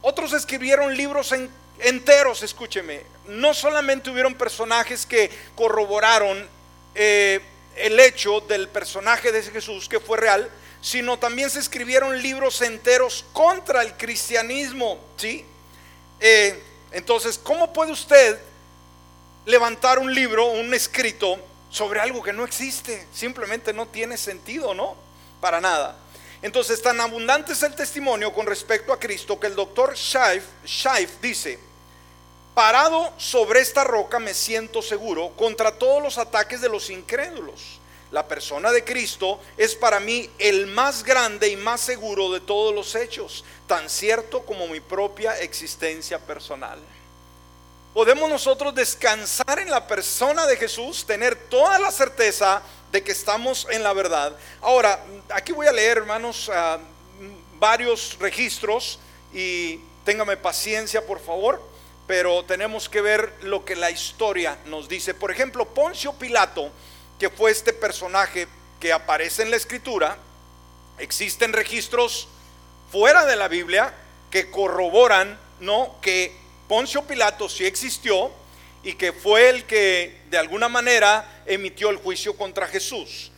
[0.00, 1.34] otros escribieron libros
[1.80, 3.02] enteros, escúcheme.
[3.26, 6.48] No solamente hubieron personajes que corroboraron
[6.94, 7.40] eh,
[7.74, 10.48] el hecho del personaje de Jesús que fue real,
[10.80, 15.00] sino también se escribieron libros enteros contra el cristianismo.
[15.16, 15.44] ¿sí?
[16.20, 18.38] Eh, entonces, ¿cómo puede usted
[19.46, 23.06] levantar un libro, un escrito, sobre algo que no existe.
[23.12, 24.96] Simplemente no tiene sentido, ¿no?
[25.40, 25.96] Para nada.
[26.42, 31.58] Entonces, tan abundante es el testimonio con respecto a Cristo que el doctor Scheif, dice,
[32.54, 37.80] parado sobre esta roca me siento seguro contra todos los ataques de los incrédulos.
[38.12, 42.72] La persona de Cristo es para mí el más grande y más seguro de todos
[42.72, 46.78] los hechos, tan cierto como mi propia existencia personal
[47.96, 52.60] podemos nosotros descansar en la persona de Jesús, tener toda la certeza
[52.92, 54.36] de que estamos en la verdad.
[54.60, 56.78] Ahora, aquí voy a leer, hermanos, ah,
[57.54, 58.98] varios registros
[59.32, 61.66] y téngame paciencia, por favor,
[62.06, 65.14] pero tenemos que ver lo que la historia nos dice.
[65.14, 66.70] Por ejemplo, Poncio Pilato,
[67.18, 68.46] que fue este personaje
[68.78, 70.18] que aparece en la escritura,
[70.98, 72.28] existen registros
[72.92, 73.94] fuera de la Biblia
[74.30, 75.96] que corroboran, ¿no?
[76.02, 78.32] Que Poncio Pilato sí existió
[78.82, 83.30] y que fue el que de alguna manera emitió el juicio contra Jesús.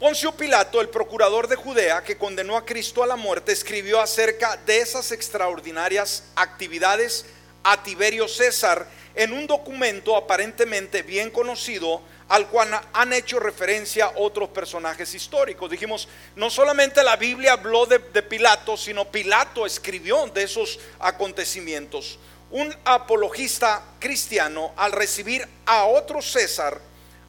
[0.00, 4.56] Poncio Pilato, el procurador de Judea que condenó a Cristo a la muerte, escribió acerca
[4.56, 7.24] de esas extraordinarias actividades
[7.62, 14.48] a Tiberio César en un documento aparentemente bien conocido al cual han hecho referencia otros
[14.48, 15.70] personajes históricos.
[15.70, 22.18] Dijimos, no solamente la Biblia habló de, de Pilato, sino Pilato escribió de esos acontecimientos
[22.52, 26.80] un apologista cristiano, al recibir a otro César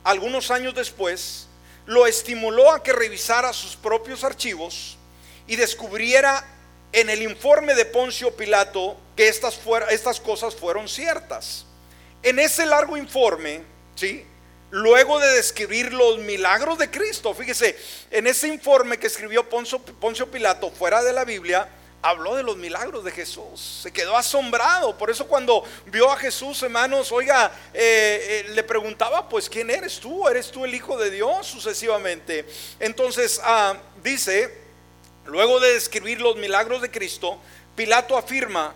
[0.03, 1.47] algunos años después,
[1.85, 4.97] lo estimuló a que revisara sus propios archivos
[5.47, 6.45] y descubriera
[6.91, 11.65] en el informe de Poncio Pilato que estas, cosas fueron ciertas.
[12.21, 13.63] En ese largo informe,
[13.95, 14.25] ¿sí?
[14.71, 17.77] luego de describir los milagros de Cristo, fíjese,
[18.11, 21.69] en ese informe que escribió Poncio Pilato fuera de la Biblia,
[22.03, 24.95] habló de los milagros de Jesús, se quedó asombrado.
[24.97, 29.99] Por eso cuando vio a Jesús, hermanos, oiga, eh, eh, le preguntaba, pues, ¿quién eres
[29.99, 30.27] tú?
[30.27, 31.47] ¿Eres tú el Hijo de Dios?
[31.47, 32.45] Sucesivamente.
[32.79, 34.53] Entonces, ah, dice,
[35.25, 37.39] luego de describir los milagros de Cristo,
[37.75, 38.75] Pilato afirma,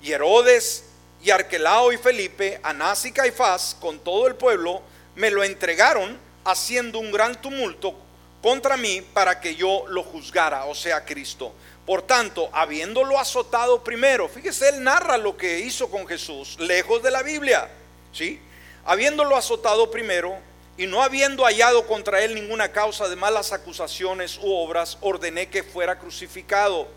[0.00, 0.84] y Herodes,
[1.22, 4.80] y Arquelao y Felipe, Anás y Caifás, con todo el pueblo,
[5.16, 7.94] me lo entregaron haciendo un gran tumulto
[8.40, 11.52] contra mí para que yo lo juzgara, o sea, Cristo.
[11.86, 17.10] Por tanto, habiéndolo azotado primero, fíjese, él narra lo que hizo con Jesús, lejos de
[17.10, 17.68] la Biblia,
[18.12, 18.40] ¿sí?
[18.84, 20.36] Habiéndolo azotado primero
[20.76, 25.62] y no habiendo hallado contra él ninguna causa de malas acusaciones u obras, ordené que
[25.62, 26.88] fuera crucificado.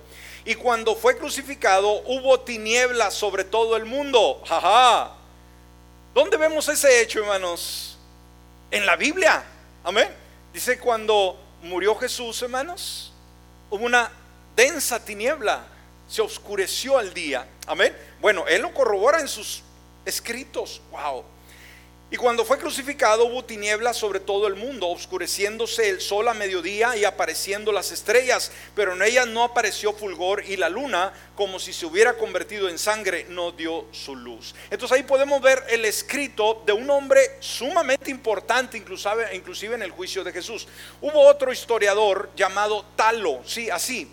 [0.46, 4.42] Y cuando fue crucificado, hubo tinieblas sobre todo el mundo.
[4.46, 5.12] Jaja.
[6.14, 7.98] ¿Dónde vemos ese hecho, hermanos?
[8.70, 9.44] En la Biblia.
[9.84, 10.10] Amén.
[10.54, 13.12] Dice cuando murió Jesús, hermanos,
[13.70, 14.12] hubo una
[14.56, 15.66] densa tiniebla,
[16.08, 17.48] se oscureció el día.
[17.68, 17.96] Amén.
[18.22, 19.64] Bueno, él lo corrobora en sus
[20.06, 20.82] escritos.
[20.92, 21.24] Wow.
[22.14, 26.96] Y cuando fue crucificado hubo tinieblas sobre todo el mundo, oscureciéndose el sol a mediodía
[26.96, 31.74] y apareciendo las estrellas, pero en ellas no apareció fulgor y la luna, como si
[31.74, 34.54] se hubiera convertido en sangre, no dio su luz.
[34.70, 39.90] Entonces ahí podemos ver el escrito de un hombre sumamente importante, inclusive, inclusive en el
[39.90, 40.68] juicio de Jesús.
[41.02, 44.08] Hubo otro historiador llamado Talo, sí, así.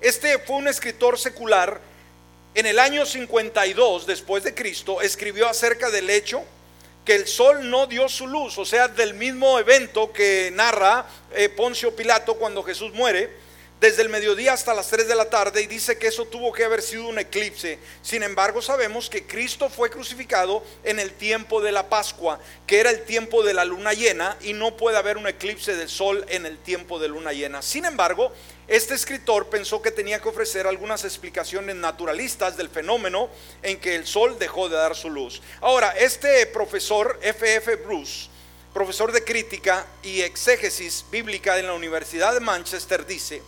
[0.00, 1.80] Este fue un escritor secular.
[2.54, 6.42] En el año 52 después de Cristo escribió acerca del hecho
[7.04, 11.48] que el sol no dio su luz, o sea, del mismo evento que narra eh,
[11.48, 13.30] Poncio Pilato cuando Jesús muere,
[13.80, 16.64] desde el mediodía hasta las 3 de la tarde y dice que eso tuvo que
[16.64, 17.78] haber sido un eclipse.
[18.02, 22.90] Sin embargo, sabemos que Cristo fue crucificado en el tiempo de la Pascua, que era
[22.90, 26.46] el tiempo de la luna llena y no puede haber un eclipse del sol en
[26.46, 27.60] el tiempo de luna llena.
[27.60, 28.32] Sin embargo,
[28.68, 33.30] este escritor pensó que tenía que ofrecer algunas explicaciones naturalistas del fenómeno
[33.62, 35.40] en que el sol dejó de dar su luz.
[35.60, 37.54] Ahora, este profesor F.F.
[37.56, 37.76] F.
[37.76, 38.28] Bruce,
[38.74, 43.40] profesor de crítica y exégesis bíblica en la Universidad de Manchester, dice,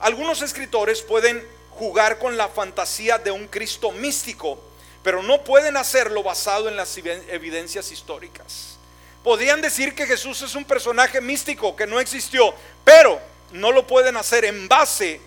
[0.00, 4.58] algunos escritores pueden jugar con la fantasía de un Cristo místico,
[5.04, 8.76] pero no pueden hacerlo basado en las evidencias históricas.
[9.22, 12.52] Podrían decir que Jesús es un personaje místico que no existió,
[12.84, 13.20] pero
[13.54, 15.20] no lo pueden hacer en base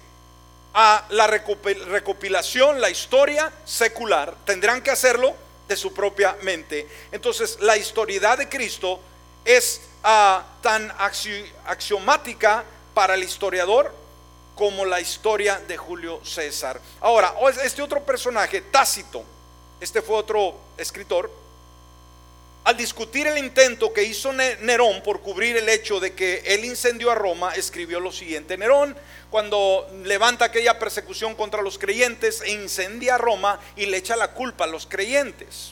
[0.73, 4.35] a la recopilación, la historia secular.
[4.45, 5.33] Tendrán que hacerlo
[5.67, 6.87] de su propia mente.
[7.11, 8.99] Entonces, la historidad de Cristo
[9.45, 10.93] es ah, tan
[11.65, 13.93] axiomática para el historiador
[14.55, 16.81] como la historia de Julio César.
[16.99, 19.23] Ahora, este otro personaje, Tácito,
[19.79, 21.31] este fue otro escritor,
[22.67, 27.09] al discutir el intento que hizo Nerón por cubrir el hecho de que él incendió
[27.09, 28.57] a Roma, escribió lo siguiente.
[28.57, 28.93] Nerón,
[29.29, 34.33] cuando levanta aquella persecución contra los creyentes, e incendia a Roma y le echa la
[34.33, 35.71] culpa a los creyentes.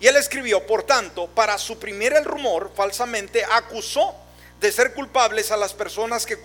[0.00, 4.14] Y él escribió, por tanto, para suprimir el rumor, falsamente acusó
[4.60, 6.38] de ser culpables a las personas que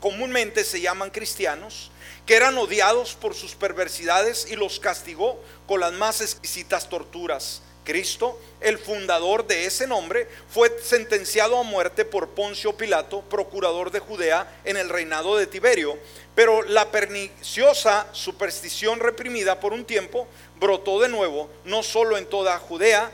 [0.00, 1.90] comúnmente se llaman cristianos,
[2.24, 8.40] que eran odiados por sus perversidades y los castigó con las más exquisitas torturas Cristo,
[8.60, 14.60] el fundador de ese nombre, fue sentenciado a muerte por Poncio Pilato, procurador de Judea
[14.64, 15.98] en el reinado de Tiberio.
[16.34, 20.26] Pero la perniciosa superstición reprimida por un tiempo
[20.58, 23.10] brotó de nuevo, no solo en toda Judea,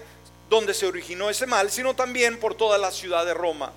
[0.48, 3.72] donde se originó ese mal, sino también por toda la ciudad de Roma.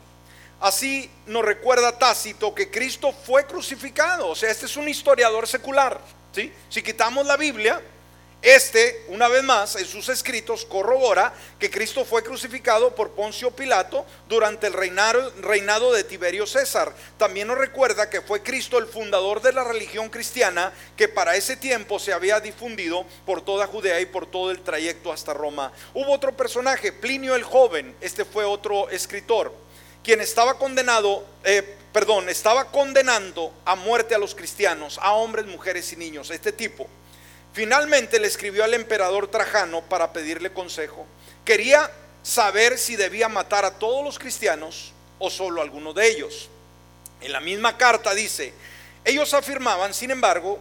[0.60, 4.30] Así nos recuerda Tácito que Cristo fue crucificado.
[4.30, 5.99] O sea, este es un historiador secular.
[6.34, 6.54] ¿sí?
[6.69, 7.82] Si quitamos la Biblia,
[8.41, 14.04] este, una vez más, en sus escritos corrobora que Cristo fue crucificado por Poncio Pilato
[14.27, 16.91] durante el reinado, de Tiberio César.
[17.17, 21.56] También nos recuerda que fue Cristo el fundador de la religión cristiana que para ese
[21.56, 25.71] tiempo se había difundido por toda Judea y por todo el trayecto hasta Roma.
[25.93, 29.54] Hubo otro personaje, Plinio el joven, este fue otro escritor,
[30.04, 35.93] quien estaba condenado, eh, perdón, estaba condenando a muerte a los cristianos, a hombres, mujeres
[35.93, 36.89] y niños, este tipo.
[37.54, 41.06] Finalmente le escribió al emperador Trajano para pedirle consejo.
[41.44, 41.92] Quería
[42.24, 46.50] saber si debía matar a todos los cristianos o solo a algunos de ellos.
[47.20, 48.54] En la misma carta dice,
[49.04, 50.60] ellos afirmaban, sin embargo,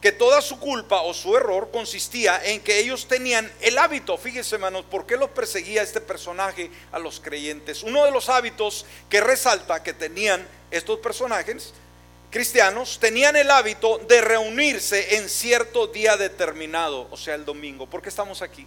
[0.00, 4.56] que toda su culpa o su error consistía en que ellos tenían el hábito, fíjense
[4.56, 7.82] hermanos, ¿por qué los perseguía este personaje a los creyentes?
[7.82, 11.72] Uno de los hábitos que resalta que tenían estos personajes
[12.34, 17.86] cristianos tenían el hábito de reunirse en cierto día determinado, o sea, el domingo.
[17.86, 18.66] ¿Por qué estamos aquí?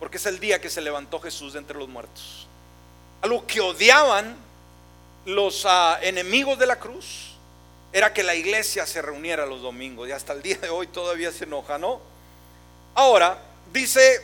[0.00, 2.48] Porque es el día que se levantó Jesús de entre los muertos.
[3.20, 4.34] Algo que odiaban
[5.26, 7.36] los ah, enemigos de la cruz
[7.92, 11.32] era que la iglesia se reuniera los domingos y hasta el día de hoy todavía
[11.32, 12.00] se enoja, ¿no?
[12.94, 13.42] Ahora,
[13.74, 14.22] dice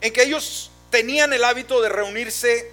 [0.00, 2.72] en que ellos tenían el hábito de reunirse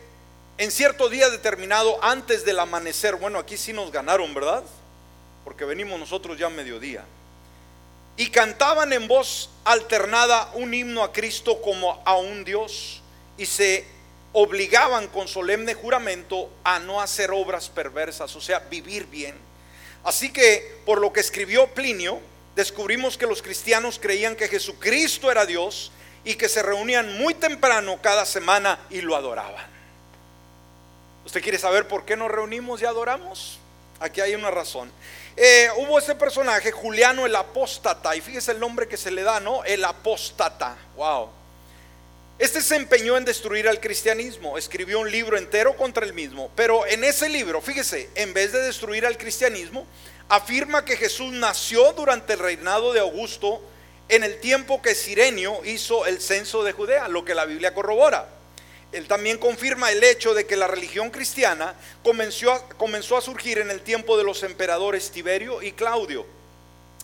[0.59, 3.15] en cierto día determinado antes del amanecer.
[3.15, 4.61] Bueno, aquí sí nos ganaron, ¿verdad?
[5.45, 7.05] Porque venimos nosotros ya a mediodía.
[8.17, 13.01] Y cantaban en voz alternada un himno a Cristo como a un Dios
[13.37, 13.87] y se
[14.33, 19.35] obligaban con solemne juramento a no hacer obras perversas, o sea, vivir bien.
[20.03, 22.19] Así que, por lo que escribió Plinio,
[22.57, 25.93] descubrimos que los cristianos creían que Jesucristo era Dios
[26.25, 29.78] y que se reunían muy temprano cada semana y lo adoraban.
[31.29, 33.59] ¿Usted quiere saber por qué nos reunimos y adoramos?
[33.99, 34.91] Aquí hay una razón.
[35.37, 39.39] Eh, hubo ese personaje, Juliano el apóstata, y fíjese el nombre que se le da,
[39.39, 39.63] ¿no?
[39.63, 40.75] El apóstata.
[40.95, 41.29] Wow.
[42.39, 46.87] Este se empeñó en destruir al cristianismo, escribió un libro entero contra el mismo, pero
[46.87, 49.85] en ese libro, fíjese, en vez de destruir al cristianismo,
[50.29, 53.61] afirma que Jesús nació durante el reinado de Augusto
[54.07, 58.38] en el tiempo que Sirenio hizo el censo de Judea, lo que la Biblia corrobora.
[58.91, 63.59] Él también confirma el hecho de que la religión cristiana comenzó a, comenzó a surgir
[63.59, 66.25] en el tiempo de los emperadores Tiberio y Claudio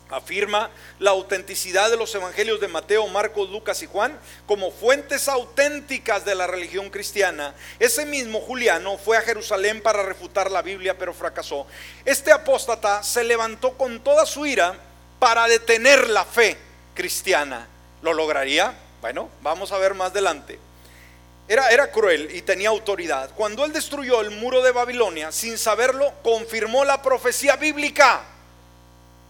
[0.09, 0.69] afirma
[0.99, 6.35] la autenticidad de los evangelios de Mateo, Marcos, Lucas y Juan como fuentes auténticas de
[6.35, 7.53] la religión cristiana.
[7.79, 11.65] Ese mismo Juliano fue a Jerusalén para refutar la Biblia, pero fracasó.
[12.03, 14.75] Este apóstata se levantó con toda su ira
[15.19, 16.57] para detener la fe
[16.93, 17.67] cristiana.
[18.01, 18.73] ¿Lo lograría?
[19.01, 20.59] Bueno, vamos a ver más adelante.
[21.47, 23.29] Era, era, cruel y tenía autoridad.
[23.35, 28.23] Cuando él destruyó el muro de Babilonia, sin saberlo, confirmó la profecía bíblica.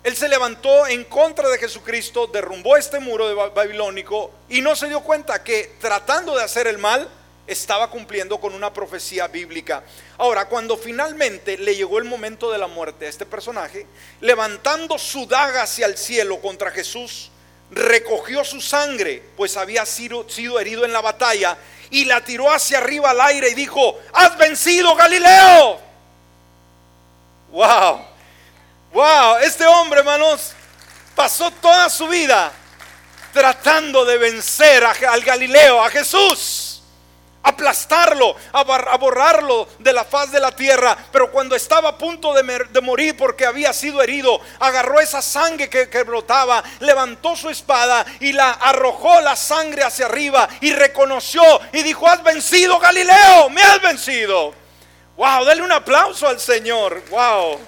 [0.06, 5.02] Él se levantó en contra de Jesucristo, derrumbó este muro babilónico y no se dio
[5.02, 7.10] cuenta que tratando de hacer el mal
[7.48, 9.84] estaba cumpliendo con una profecía bíblica.
[10.18, 13.86] Ahora, cuando finalmente le llegó el momento de la muerte a este personaje,
[14.22, 17.32] levantando su daga hacia el cielo contra Jesús,
[17.72, 20.26] recogió su sangre, pues había sido
[20.60, 21.58] herido en la batalla,
[21.90, 25.80] y la tiró hacia arriba al aire y dijo, has vencido Galileo.
[27.52, 28.06] Wow.
[28.94, 30.54] Wow, este hombre, hermanos,
[31.16, 32.52] pasó toda su vida
[33.34, 36.65] tratando de vencer al Galileo, a Jesús,
[37.46, 40.98] aplastarlo, a borrarlo de la faz de la tierra.
[41.12, 46.04] Pero cuando estaba a punto de, morir porque había sido herido, agarró esa sangre que,
[46.04, 52.08] brotaba, levantó su espada y la arrojó la sangre hacia arriba y reconoció y dijo,
[52.08, 54.54] has vencido Galileo, me has vencido.
[55.16, 57.02] Wow, dale un aplauso al Señor.
[57.10, 57.60] Wow.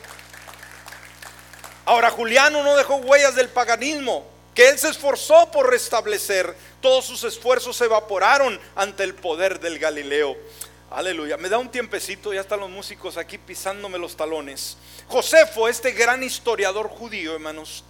[1.86, 4.26] Ahora, Juliano no dejó huellas del paganismo,
[4.58, 6.56] que él se esforzó por restablecer.
[6.82, 10.36] Todos sus esfuerzos se evaporaron ante el poder del Galileo.
[10.90, 11.38] Aleluya.
[11.38, 14.78] Me da un tiempecito, ya están los músicos aquí pisándome los talones.
[15.10, 17.84] Josefo, este gran historiador judío, hermanos,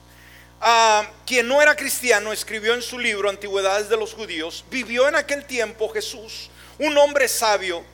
[0.59, 5.15] ah, quien no era cristiano, escribió en su libro Antigüedades de los Judíos, vivió en
[5.15, 6.49] aquel tiempo Jesús,
[6.79, 7.85] un hombre sabio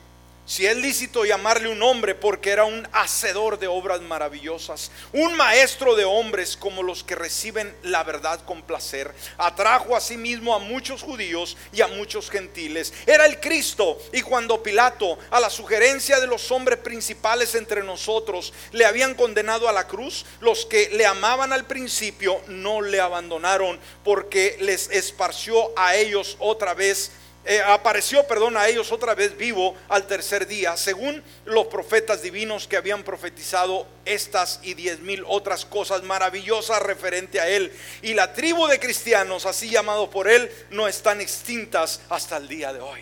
[0.46, 5.94] si es lícito llamarle un hombre porque era un hacedor de obras maravillosas, un maestro
[5.94, 10.58] de hombres como los que reciben la verdad con placer, atrajo a sí mismo a
[10.58, 12.92] muchos judíos y a muchos gentiles.
[13.06, 18.52] Era el Cristo y cuando Pilato, a la sugerencia de los hombres principales entre nosotros,
[18.72, 23.80] le habían condenado a la cruz, los que le amaban al principio no le abandonaron
[24.02, 27.12] porque les esparció a ellos otra vez
[27.46, 32.66] eh, apareció, perdón, a ellos otra vez vivo al tercer día, según los profetas divinos
[32.66, 37.72] que habían profetizado estas y diez mil otras cosas maravillosas referente a él.
[38.02, 42.72] Y la tribu de cristianos, así llamados por él, no están extintas hasta el día
[42.72, 43.00] de hoy.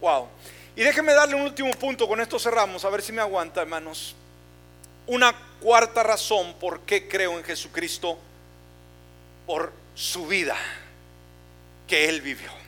[0.00, 0.28] Wow.
[0.76, 4.14] Y déjenme darle un último punto, con esto cerramos, a ver si me aguanta, hermanos.
[5.06, 8.18] Una cuarta razón por qué creo en Jesucristo,
[9.46, 10.56] por su vida
[11.88, 12.59] que él vivió.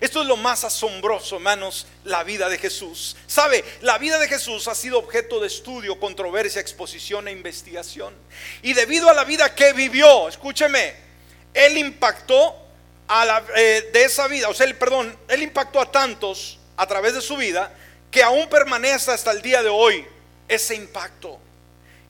[0.00, 3.16] Esto es lo más asombroso, hermanos, la vida de Jesús.
[3.26, 3.64] ¿Sabe?
[3.80, 8.14] La vida de Jesús ha sido objeto de estudio, controversia, exposición e investigación.
[8.62, 10.94] Y debido a la vida que vivió, escúcheme,
[11.52, 12.56] Él impactó
[13.08, 17.14] a la, eh, de esa vida, o sea, perdón, Él impactó a tantos a través
[17.14, 17.74] de su vida
[18.10, 20.06] que aún permanece hasta el día de hoy
[20.46, 21.38] ese impacto.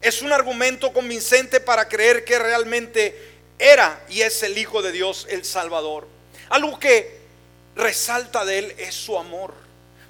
[0.00, 5.26] Es un argumento convincente para creer que realmente era y es el Hijo de Dios,
[5.30, 6.06] el Salvador.
[6.50, 7.17] Algo que
[7.78, 9.54] resalta de él es su amor.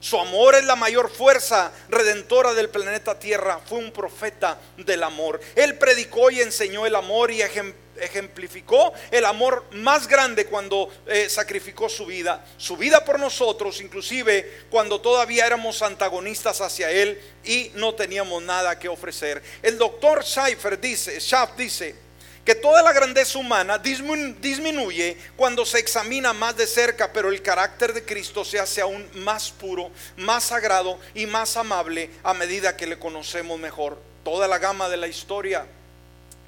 [0.01, 3.61] Su amor es la mayor fuerza redentora del planeta Tierra.
[3.65, 5.41] Fue un profeta del amor.
[5.57, 11.89] Él predicó y enseñó el amor y ejemplificó el amor más grande cuando eh, sacrificó
[11.89, 12.45] su vida.
[12.57, 18.79] Su vida por nosotros, inclusive cuando todavía éramos antagonistas hacia Él y no teníamos nada
[18.79, 19.43] que ofrecer.
[19.63, 22.08] El doctor Schaeffer dice, Schaff dice,
[22.49, 27.93] que toda la grandeza humana disminuye cuando se examina más de cerca, pero el carácter
[27.93, 32.87] de Cristo se hace aún más puro, más sagrado y más amable a medida que
[32.87, 34.01] le conocemos mejor.
[34.25, 35.67] Toda la gama de la historia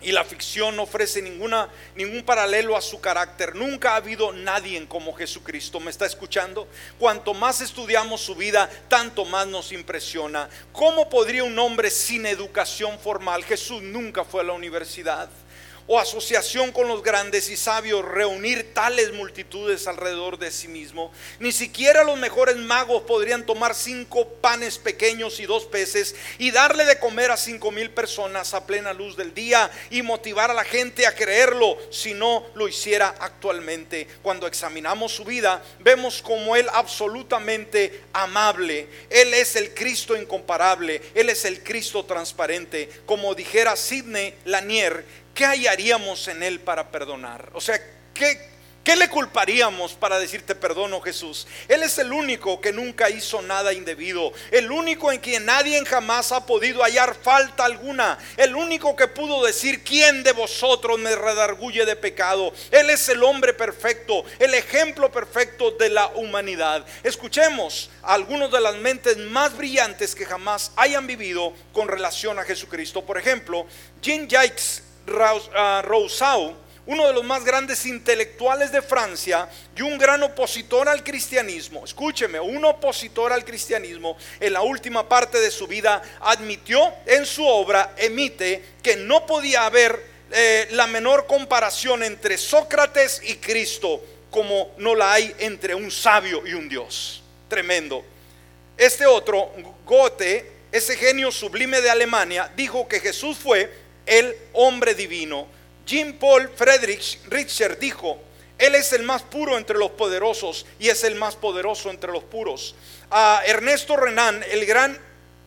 [0.00, 3.54] y la ficción no ofrece ninguna, ningún paralelo a su carácter.
[3.54, 5.80] Nunca ha habido nadie como Jesucristo.
[5.80, 6.66] ¿Me está escuchando?
[6.98, 10.48] Cuanto más estudiamos su vida, tanto más nos impresiona.
[10.72, 13.44] ¿Cómo podría un hombre sin educación formal?
[13.44, 15.28] Jesús nunca fue a la universidad
[15.92, 21.10] o asociación con los grandes y sabios reunir tales multitudes alrededor de sí mismo.
[21.40, 26.84] Ni siquiera los mejores magos podrían tomar cinco panes pequeños y dos peces y darle
[26.84, 30.62] de comer a cinco mil personas a plena luz del día y motivar a la
[30.62, 34.06] gente a creerlo si no lo hiciera actualmente.
[34.22, 38.86] Cuando examinamos su vida, vemos como él absolutamente amable.
[39.10, 41.02] Él es el Cristo incomparable.
[41.16, 42.88] Él es el Cristo transparente.
[43.06, 45.04] Como dijera Sidney Lanier,
[45.34, 47.50] ¿qué hallaríamos en Él para perdonar?
[47.54, 47.80] O sea,
[48.14, 48.50] ¿qué,
[48.82, 51.46] ¿Qué le culparíamos para decirte perdono Jesús?
[51.68, 56.32] Él es el único que nunca hizo nada indebido, el único en quien nadie jamás
[56.32, 61.84] ha podido hallar falta alguna, el único que pudo decir quién de vosotros me redarguye
[61.84, 62.54] de pecado.
[62.70, 66.86] Él es el hombre perfecto, el ejemplo perfecto de la humanidad.
[67.02, 72.44] Escuchemos a algunos de las mentes más brillantes que jamás hayan vivido con relación a
[72.44, 73.04] Jesucristo.
[73.04, 73.66] Por ejemplo,
[74.00, 76.54] Jacques Ah, Rousseau,
[76.86, 82.40] uno de los más grandes intelectuales de Francia y un gran opositor al cristianismo, escúcheme,
[82.40, 87.94] un opositor al cristianismo, en la última parte de su vida admitió en su obra,
[87.96, 94.94] emite, que no podía haber eh, la menor comparación entre Sócrates y Cristo como no
[94.94, 97.22] la hay entre un sabio y un Dios.
[97.48, 98.04] Tremendo.
[98.76, 99.52] Este otro,
[99.84, 103.70] Goethe, ese genio sublime de Alemania, dijo que Jesús fue
[104.10, 105.46] el hombre divino.
[105.86, 108.18] Jean Paul Friedrich Richter dijo,
[108.58, 112.24] Él es el más puro entre los poderosos y es el más poderoso entre los
[112.24, 112.74] puros.
[113.10, 114.98] A Ernesto Renan, el gran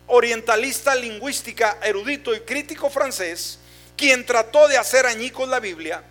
[0.08, 3.60] orientalista lingüística, erudito y crítico francés,
[3.98, 6.02] quien trató de hacer añicos la Biblia,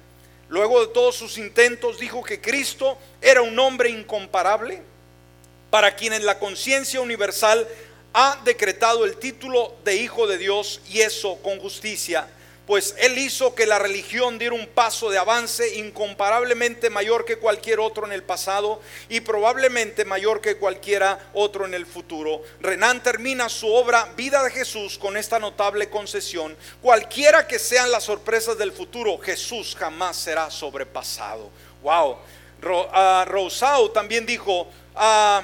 [0.51, 4.83] luego de todos sus intentos dijo que Cristo era un hombre incomparable
[5.71, 7.67] para quienes la conciencia universal
[8.13, 12.29] ha decretado el título de Hijo de Dios y eso con justicia
[12.67, 17.81] pues Él hizo que la religión diera un paso de avance incomparablemente mayor que cualquier
[17.81, 22.43] otro en el pasado y probablemente mayor que cualquiera otro en el futuro.
[22.61, 26.57] Renan termina su obra Vida de Jesús con esta notable concesión.
[26.81, 31.51] Cualquiera que sean las sorpresas del futuro, Jesús jamás será sobrepasado.
[31.83, 32.19] Wow.
[33.27, 35.43] Rousseau también dijo, uh,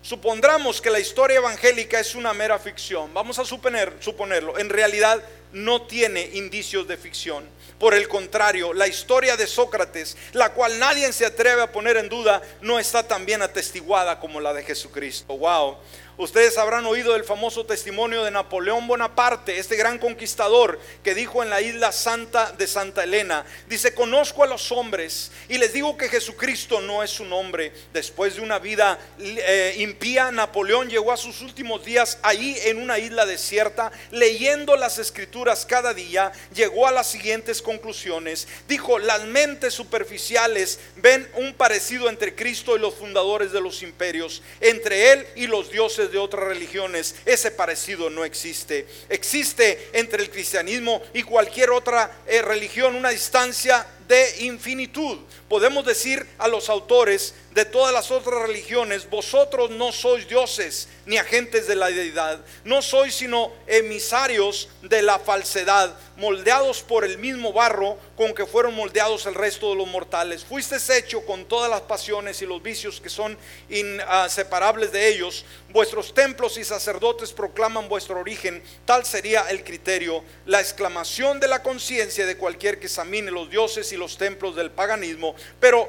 [0.00, 3.12] supondremos que la historia evangélica es una mera ficción.
[3.12, 4.58] Vamos a suponer, suponerlo.
[4.58, 7.44] En realidad no tiene indicios de ficción.
[7.80, 12.10] Por el contrario, la historia de Sócrates, la cual nadie se atreve a poner en
[12.10, 15.38] duda, no está tan bien atestiguada como la de Jesucristo.
[15.38, 15.78] Wow.
[16.20, 21.48] Ustedes habrán oído el famoso testimonio de Napoleón Bonaparte, este gran conquistador que dijo en
[21.48, 26.10] la isla santa de Santa Elena, dice, conozco a los hombres y les digo que
[26.10, 27.72] Jesucristo no es un hombre.
[27.94, 32.98] Después de una vida eh, impía, Napoleón llegó a sus últimos días ahí en una
[32.98, 38.48] isla desierta, leyendo las escrituras cada día, llegó a las siguientes conclusiones.
[38.66, 44.42] Dijo, las mentes superficiales ven un parecido entre Cristo y los fundadores de los imperios,
[44.60, 48.88] entre él y los dioses de otras religiones, ese parecido no existe.
[49.08, 55.18] Existe entre el cristianismo y cualquier otra eh, religión una distancia de infinitud.
[55.48, 61.16] Podemos decir a los autores de todas las otras religiones, vosotros no sois dioses ni
[61.16, 67.52] agentes de la deidad, no sois sino emisarios de la falsedad, moldeados por el mismo
[67.52, 70.44] barro con que fueron moldeados el resto de los mortales.
[70.44, 73.38] Fuisteis hecho con todas las pasiones y los vicios que son
[73.68, 75.44] inseparables de ellos.
[75.72, 78.60] Vuestros templos y sacerdotes proclaman vuestro origen.
[78.84, 83.92] Tal sería el criterio, la exclamación de la conciencia de cualquier que examine los dioses
[83.92, 85.36] y los templos del paganismo.
[85.60, 85.88] Pero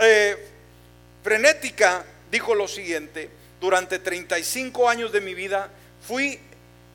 [0.00, 0.36] eh,
[1.22, 5.70] frenética dijo lo siguiente, durante 35 años de mi vida
[6.06, 6.40] fui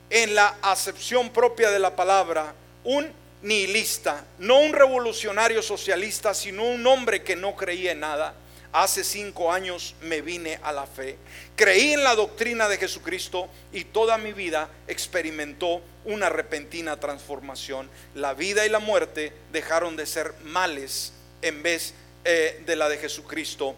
[0.09, 2.53] en la acepción propia de la palabra
[2.83, 3.07] un
[3.41, 8.33] nihilista, no un revolucionario socialista, sino un hombre que no creía en nada.
[8.71, 11.17] Hace cinco años me vine a la fe.
[11.55, 17.89] Creí en la doctrina de Jesucristo y toda mi vida experimentó una repentina transformación.
[18.15, 21.93] La vida y la muerte dejaron de ser males en vez
[22.25, 23.75] eh, de la de Jesucristo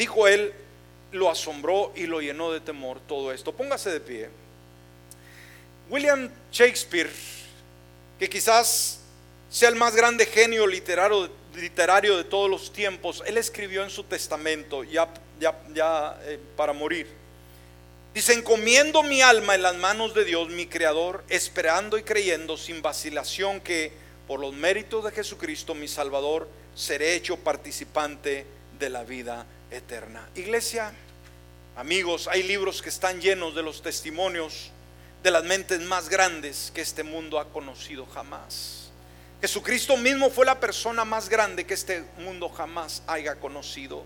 [0.00, 0.54] Dijo él,
[1.12, 3.52] lo asombró y lo llenó de temor todo esto.
[3.52, 4.30] Póngase de pie.
[5.90, 7.10] William Shakespeare,
[8.18, 9.00] que quizás
[9.50, 14.04] sea el más grande genio literario, literario de todos los tiempos, él escribió en su
[14.04, 17.20] testamento, ya, ya, ya eh, para morir,
[18.12, 22.82] Dice, encomiendo mi alma en las manos de Dios, mi Creador, esperando y creyendo sin
[22.82, 23.92] vacilación que
[24.26, 28.46] por los méritos de Jesucristo, mi Salvador, seré hecho participante
[28.80, 30.28] de la vida eterna.
[30.34, 30.92] Iglesia,
[31.76, 34.72] amigos, hay libros que están llenos de los testimonios
[35.22, 38.79] de las mentes más grandes que este mundo ha conocido jamás.
[39.40, 44.04] Jesucristo mismo fue la persona más grande que este mundo jamás haya conocido.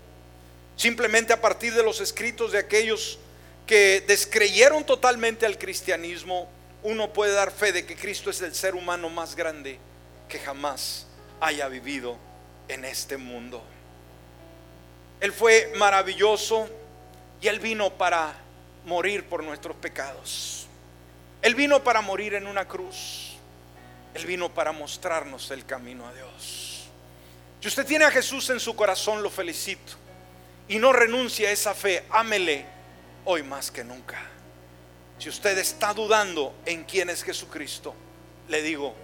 [0.77, 3.19] Simplemente a partir de los escritos de aquellos
[3.67, 6.47] que descreyeron totalmente al cristianismo,
[6.83, 9.79] uno puede dar fe de que Cristo es el ser humano más grande
[10.29, 11.07] que jamás
[11.41, 12.17] haya vivido
[12.67, 13.63] en este mundo.
[15.19, 16.69] Él fue maravilloso
[17.41, 18.35] y Él vino para
[18.85, 20.67] morir por nuestros pecados.
[21.41, 23.24] Él vino para morir en una cruz.
[24.15, 26.87] Él vino para mostrarnos el camino a Dios.
[27.59, 29.93] Si usted tiene a Jesús en su corazón, lo felicito.
[30.69, 32.65] Y no renuncia a esa fe, ámele
[33.25, 34.17] hoy más que nunca.
[35.19, 37.93] Si usted está dudando en quién es Jesucristo,
[38.47, 38.95] le digo,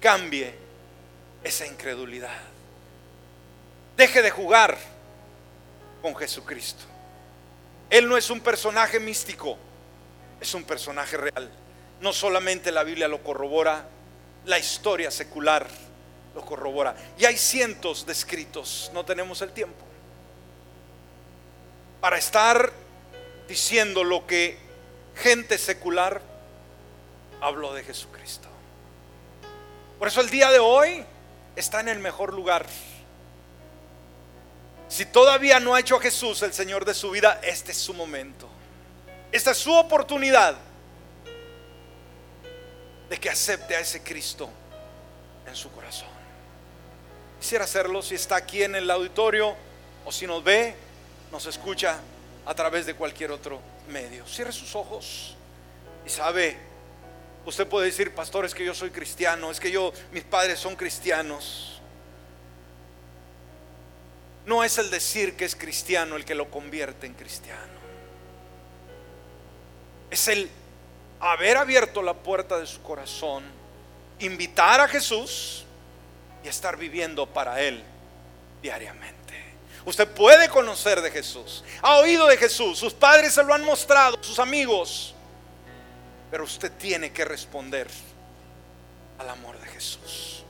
[0.00, 0.52] cambie
[1.44, 2.40] esa incredulidad.
[3.96, 4.76] Deje de jugar
[6.02, 6.82] con Jesucristo.
[7.88, 9.56] Él no es un personaje místico,
[10.40, 11.52] es un personaje real.
[12.00, 13.93] No solamente la Biblia lo corrobora,
[14.44, 15.66] la historia secular
[16.34, 16.94] lo corrobora.
[17.18, 19.84] Y hay cientos de escritos, no tenemos el tiempo,
[22.00, 22.72] para estar
[23.48, 24.58] diciendo lo que
[25.16, 26.20] gente secular
[27.40, 28.48] habló de Jesucristo.
[29.98, 31.04] Por eso el día de hoy
[31.56, 32.66] está en el mejor lugar.
[34.88, 37.94] Si todavía no ha hecho a Jesús el Señor de su vida, este es su
[37.94, 38.48] momento.
[39.32, 40.56] Esta es su oportunidad
[43.14, 44.50] de que acepte a ese Cristo
[45.46, 46.08] en su corazón.
[47.38, 49.54] Quisiera hacerlo si está aquí en el auditorio
[50.04, 50.74] o si nos ve,
[51.30, 52.00] nos escucha
[52.44, 54.26] a través de cualquier otro medio.
[54.26, 55.36] Cierre sus ojos
[56.04, 56.58] y sabe,
[57.46, 60.74] usted puede decir, pastor, es que yo soy cristiano, es que yo, mis padres son
[60.74, 61.80] cristianos.
[64.44, 67.78] No es el decir que es cristiano el que lo convierte en cristiano.
[70.10, 70.50] Es el
[71.32, 73.44] haber abierto la puerta de su corazón,
[74.18, 75.64] invitar a Jesús
[76.44, 77.82] y estar viviendo para Él
[78.62, 79.14] diariamente.
[79.86, 81.64] Usted puede conocer de Jesús.
[81.82, 82.78] Ha oído de Jesús.
[82.78, 85.14] Sus padres se lo han mostrado, sus amigos.
[86.30, 87.86] Pero usted tiene que responder
[89.18, 90.44] al amor de Jesús.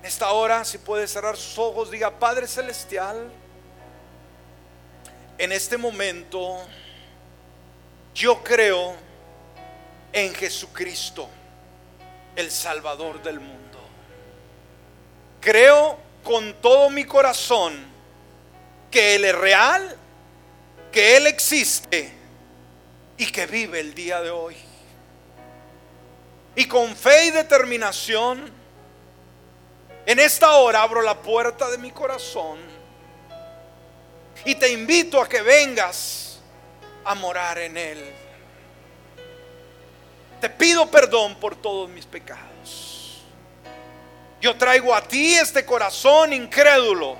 [0.00, 3.30] En esta hora, si puede cerrar sus ojos, diga, Padre Celestial,
[5.38, 6.60] en este momento
[8.14, 9.03] yo creo
[10.14, 11.28] en Jesucristo,
[12.36, 13.80] el Salvador del mundo.
[15.40, 17.84] Creo con todo mi corazón
[18.90, 19.96] que Él es real,
[20.92, 22.12] que Él existe
[23.18, 24.56] y que vive el día de hoy.
[26.54, 28.52] Y con fe y determinación,
[30.06, 32.58] en esta hora abro la puerta de mi corazón
[34.44, 36.38] y te invito a que vengas
[37.04, 38.23] a morar en Él.
[40.44, 43.22] Te pido perdón por todos mis pecados.
[44.42, 47.16] Yo traigo a ti este corazón incrédulo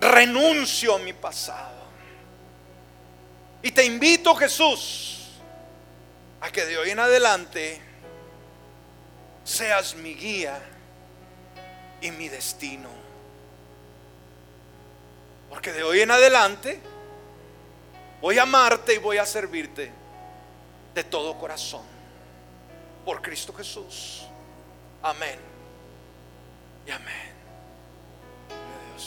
[0.00, 1.84] renuncio a mi pasado.
[3.60, 5.32] Y te invito, Jesús,
[6.40, 7.78] a que de hoy en adelante
[9.44, 10.58] seas mi guía
[12.00, 12.88] y mi destino.
[15.50, 16.80] Porque de hoy en adelante
[18.22, 20.03] voy a amarte y voy a servirte
[20.94, 21.82] de todo corazón.
[23.04, 24.22] Por Cristo Jesús.
[25.02, 25.38] Amén.
[26.86, 27.33] Y amén.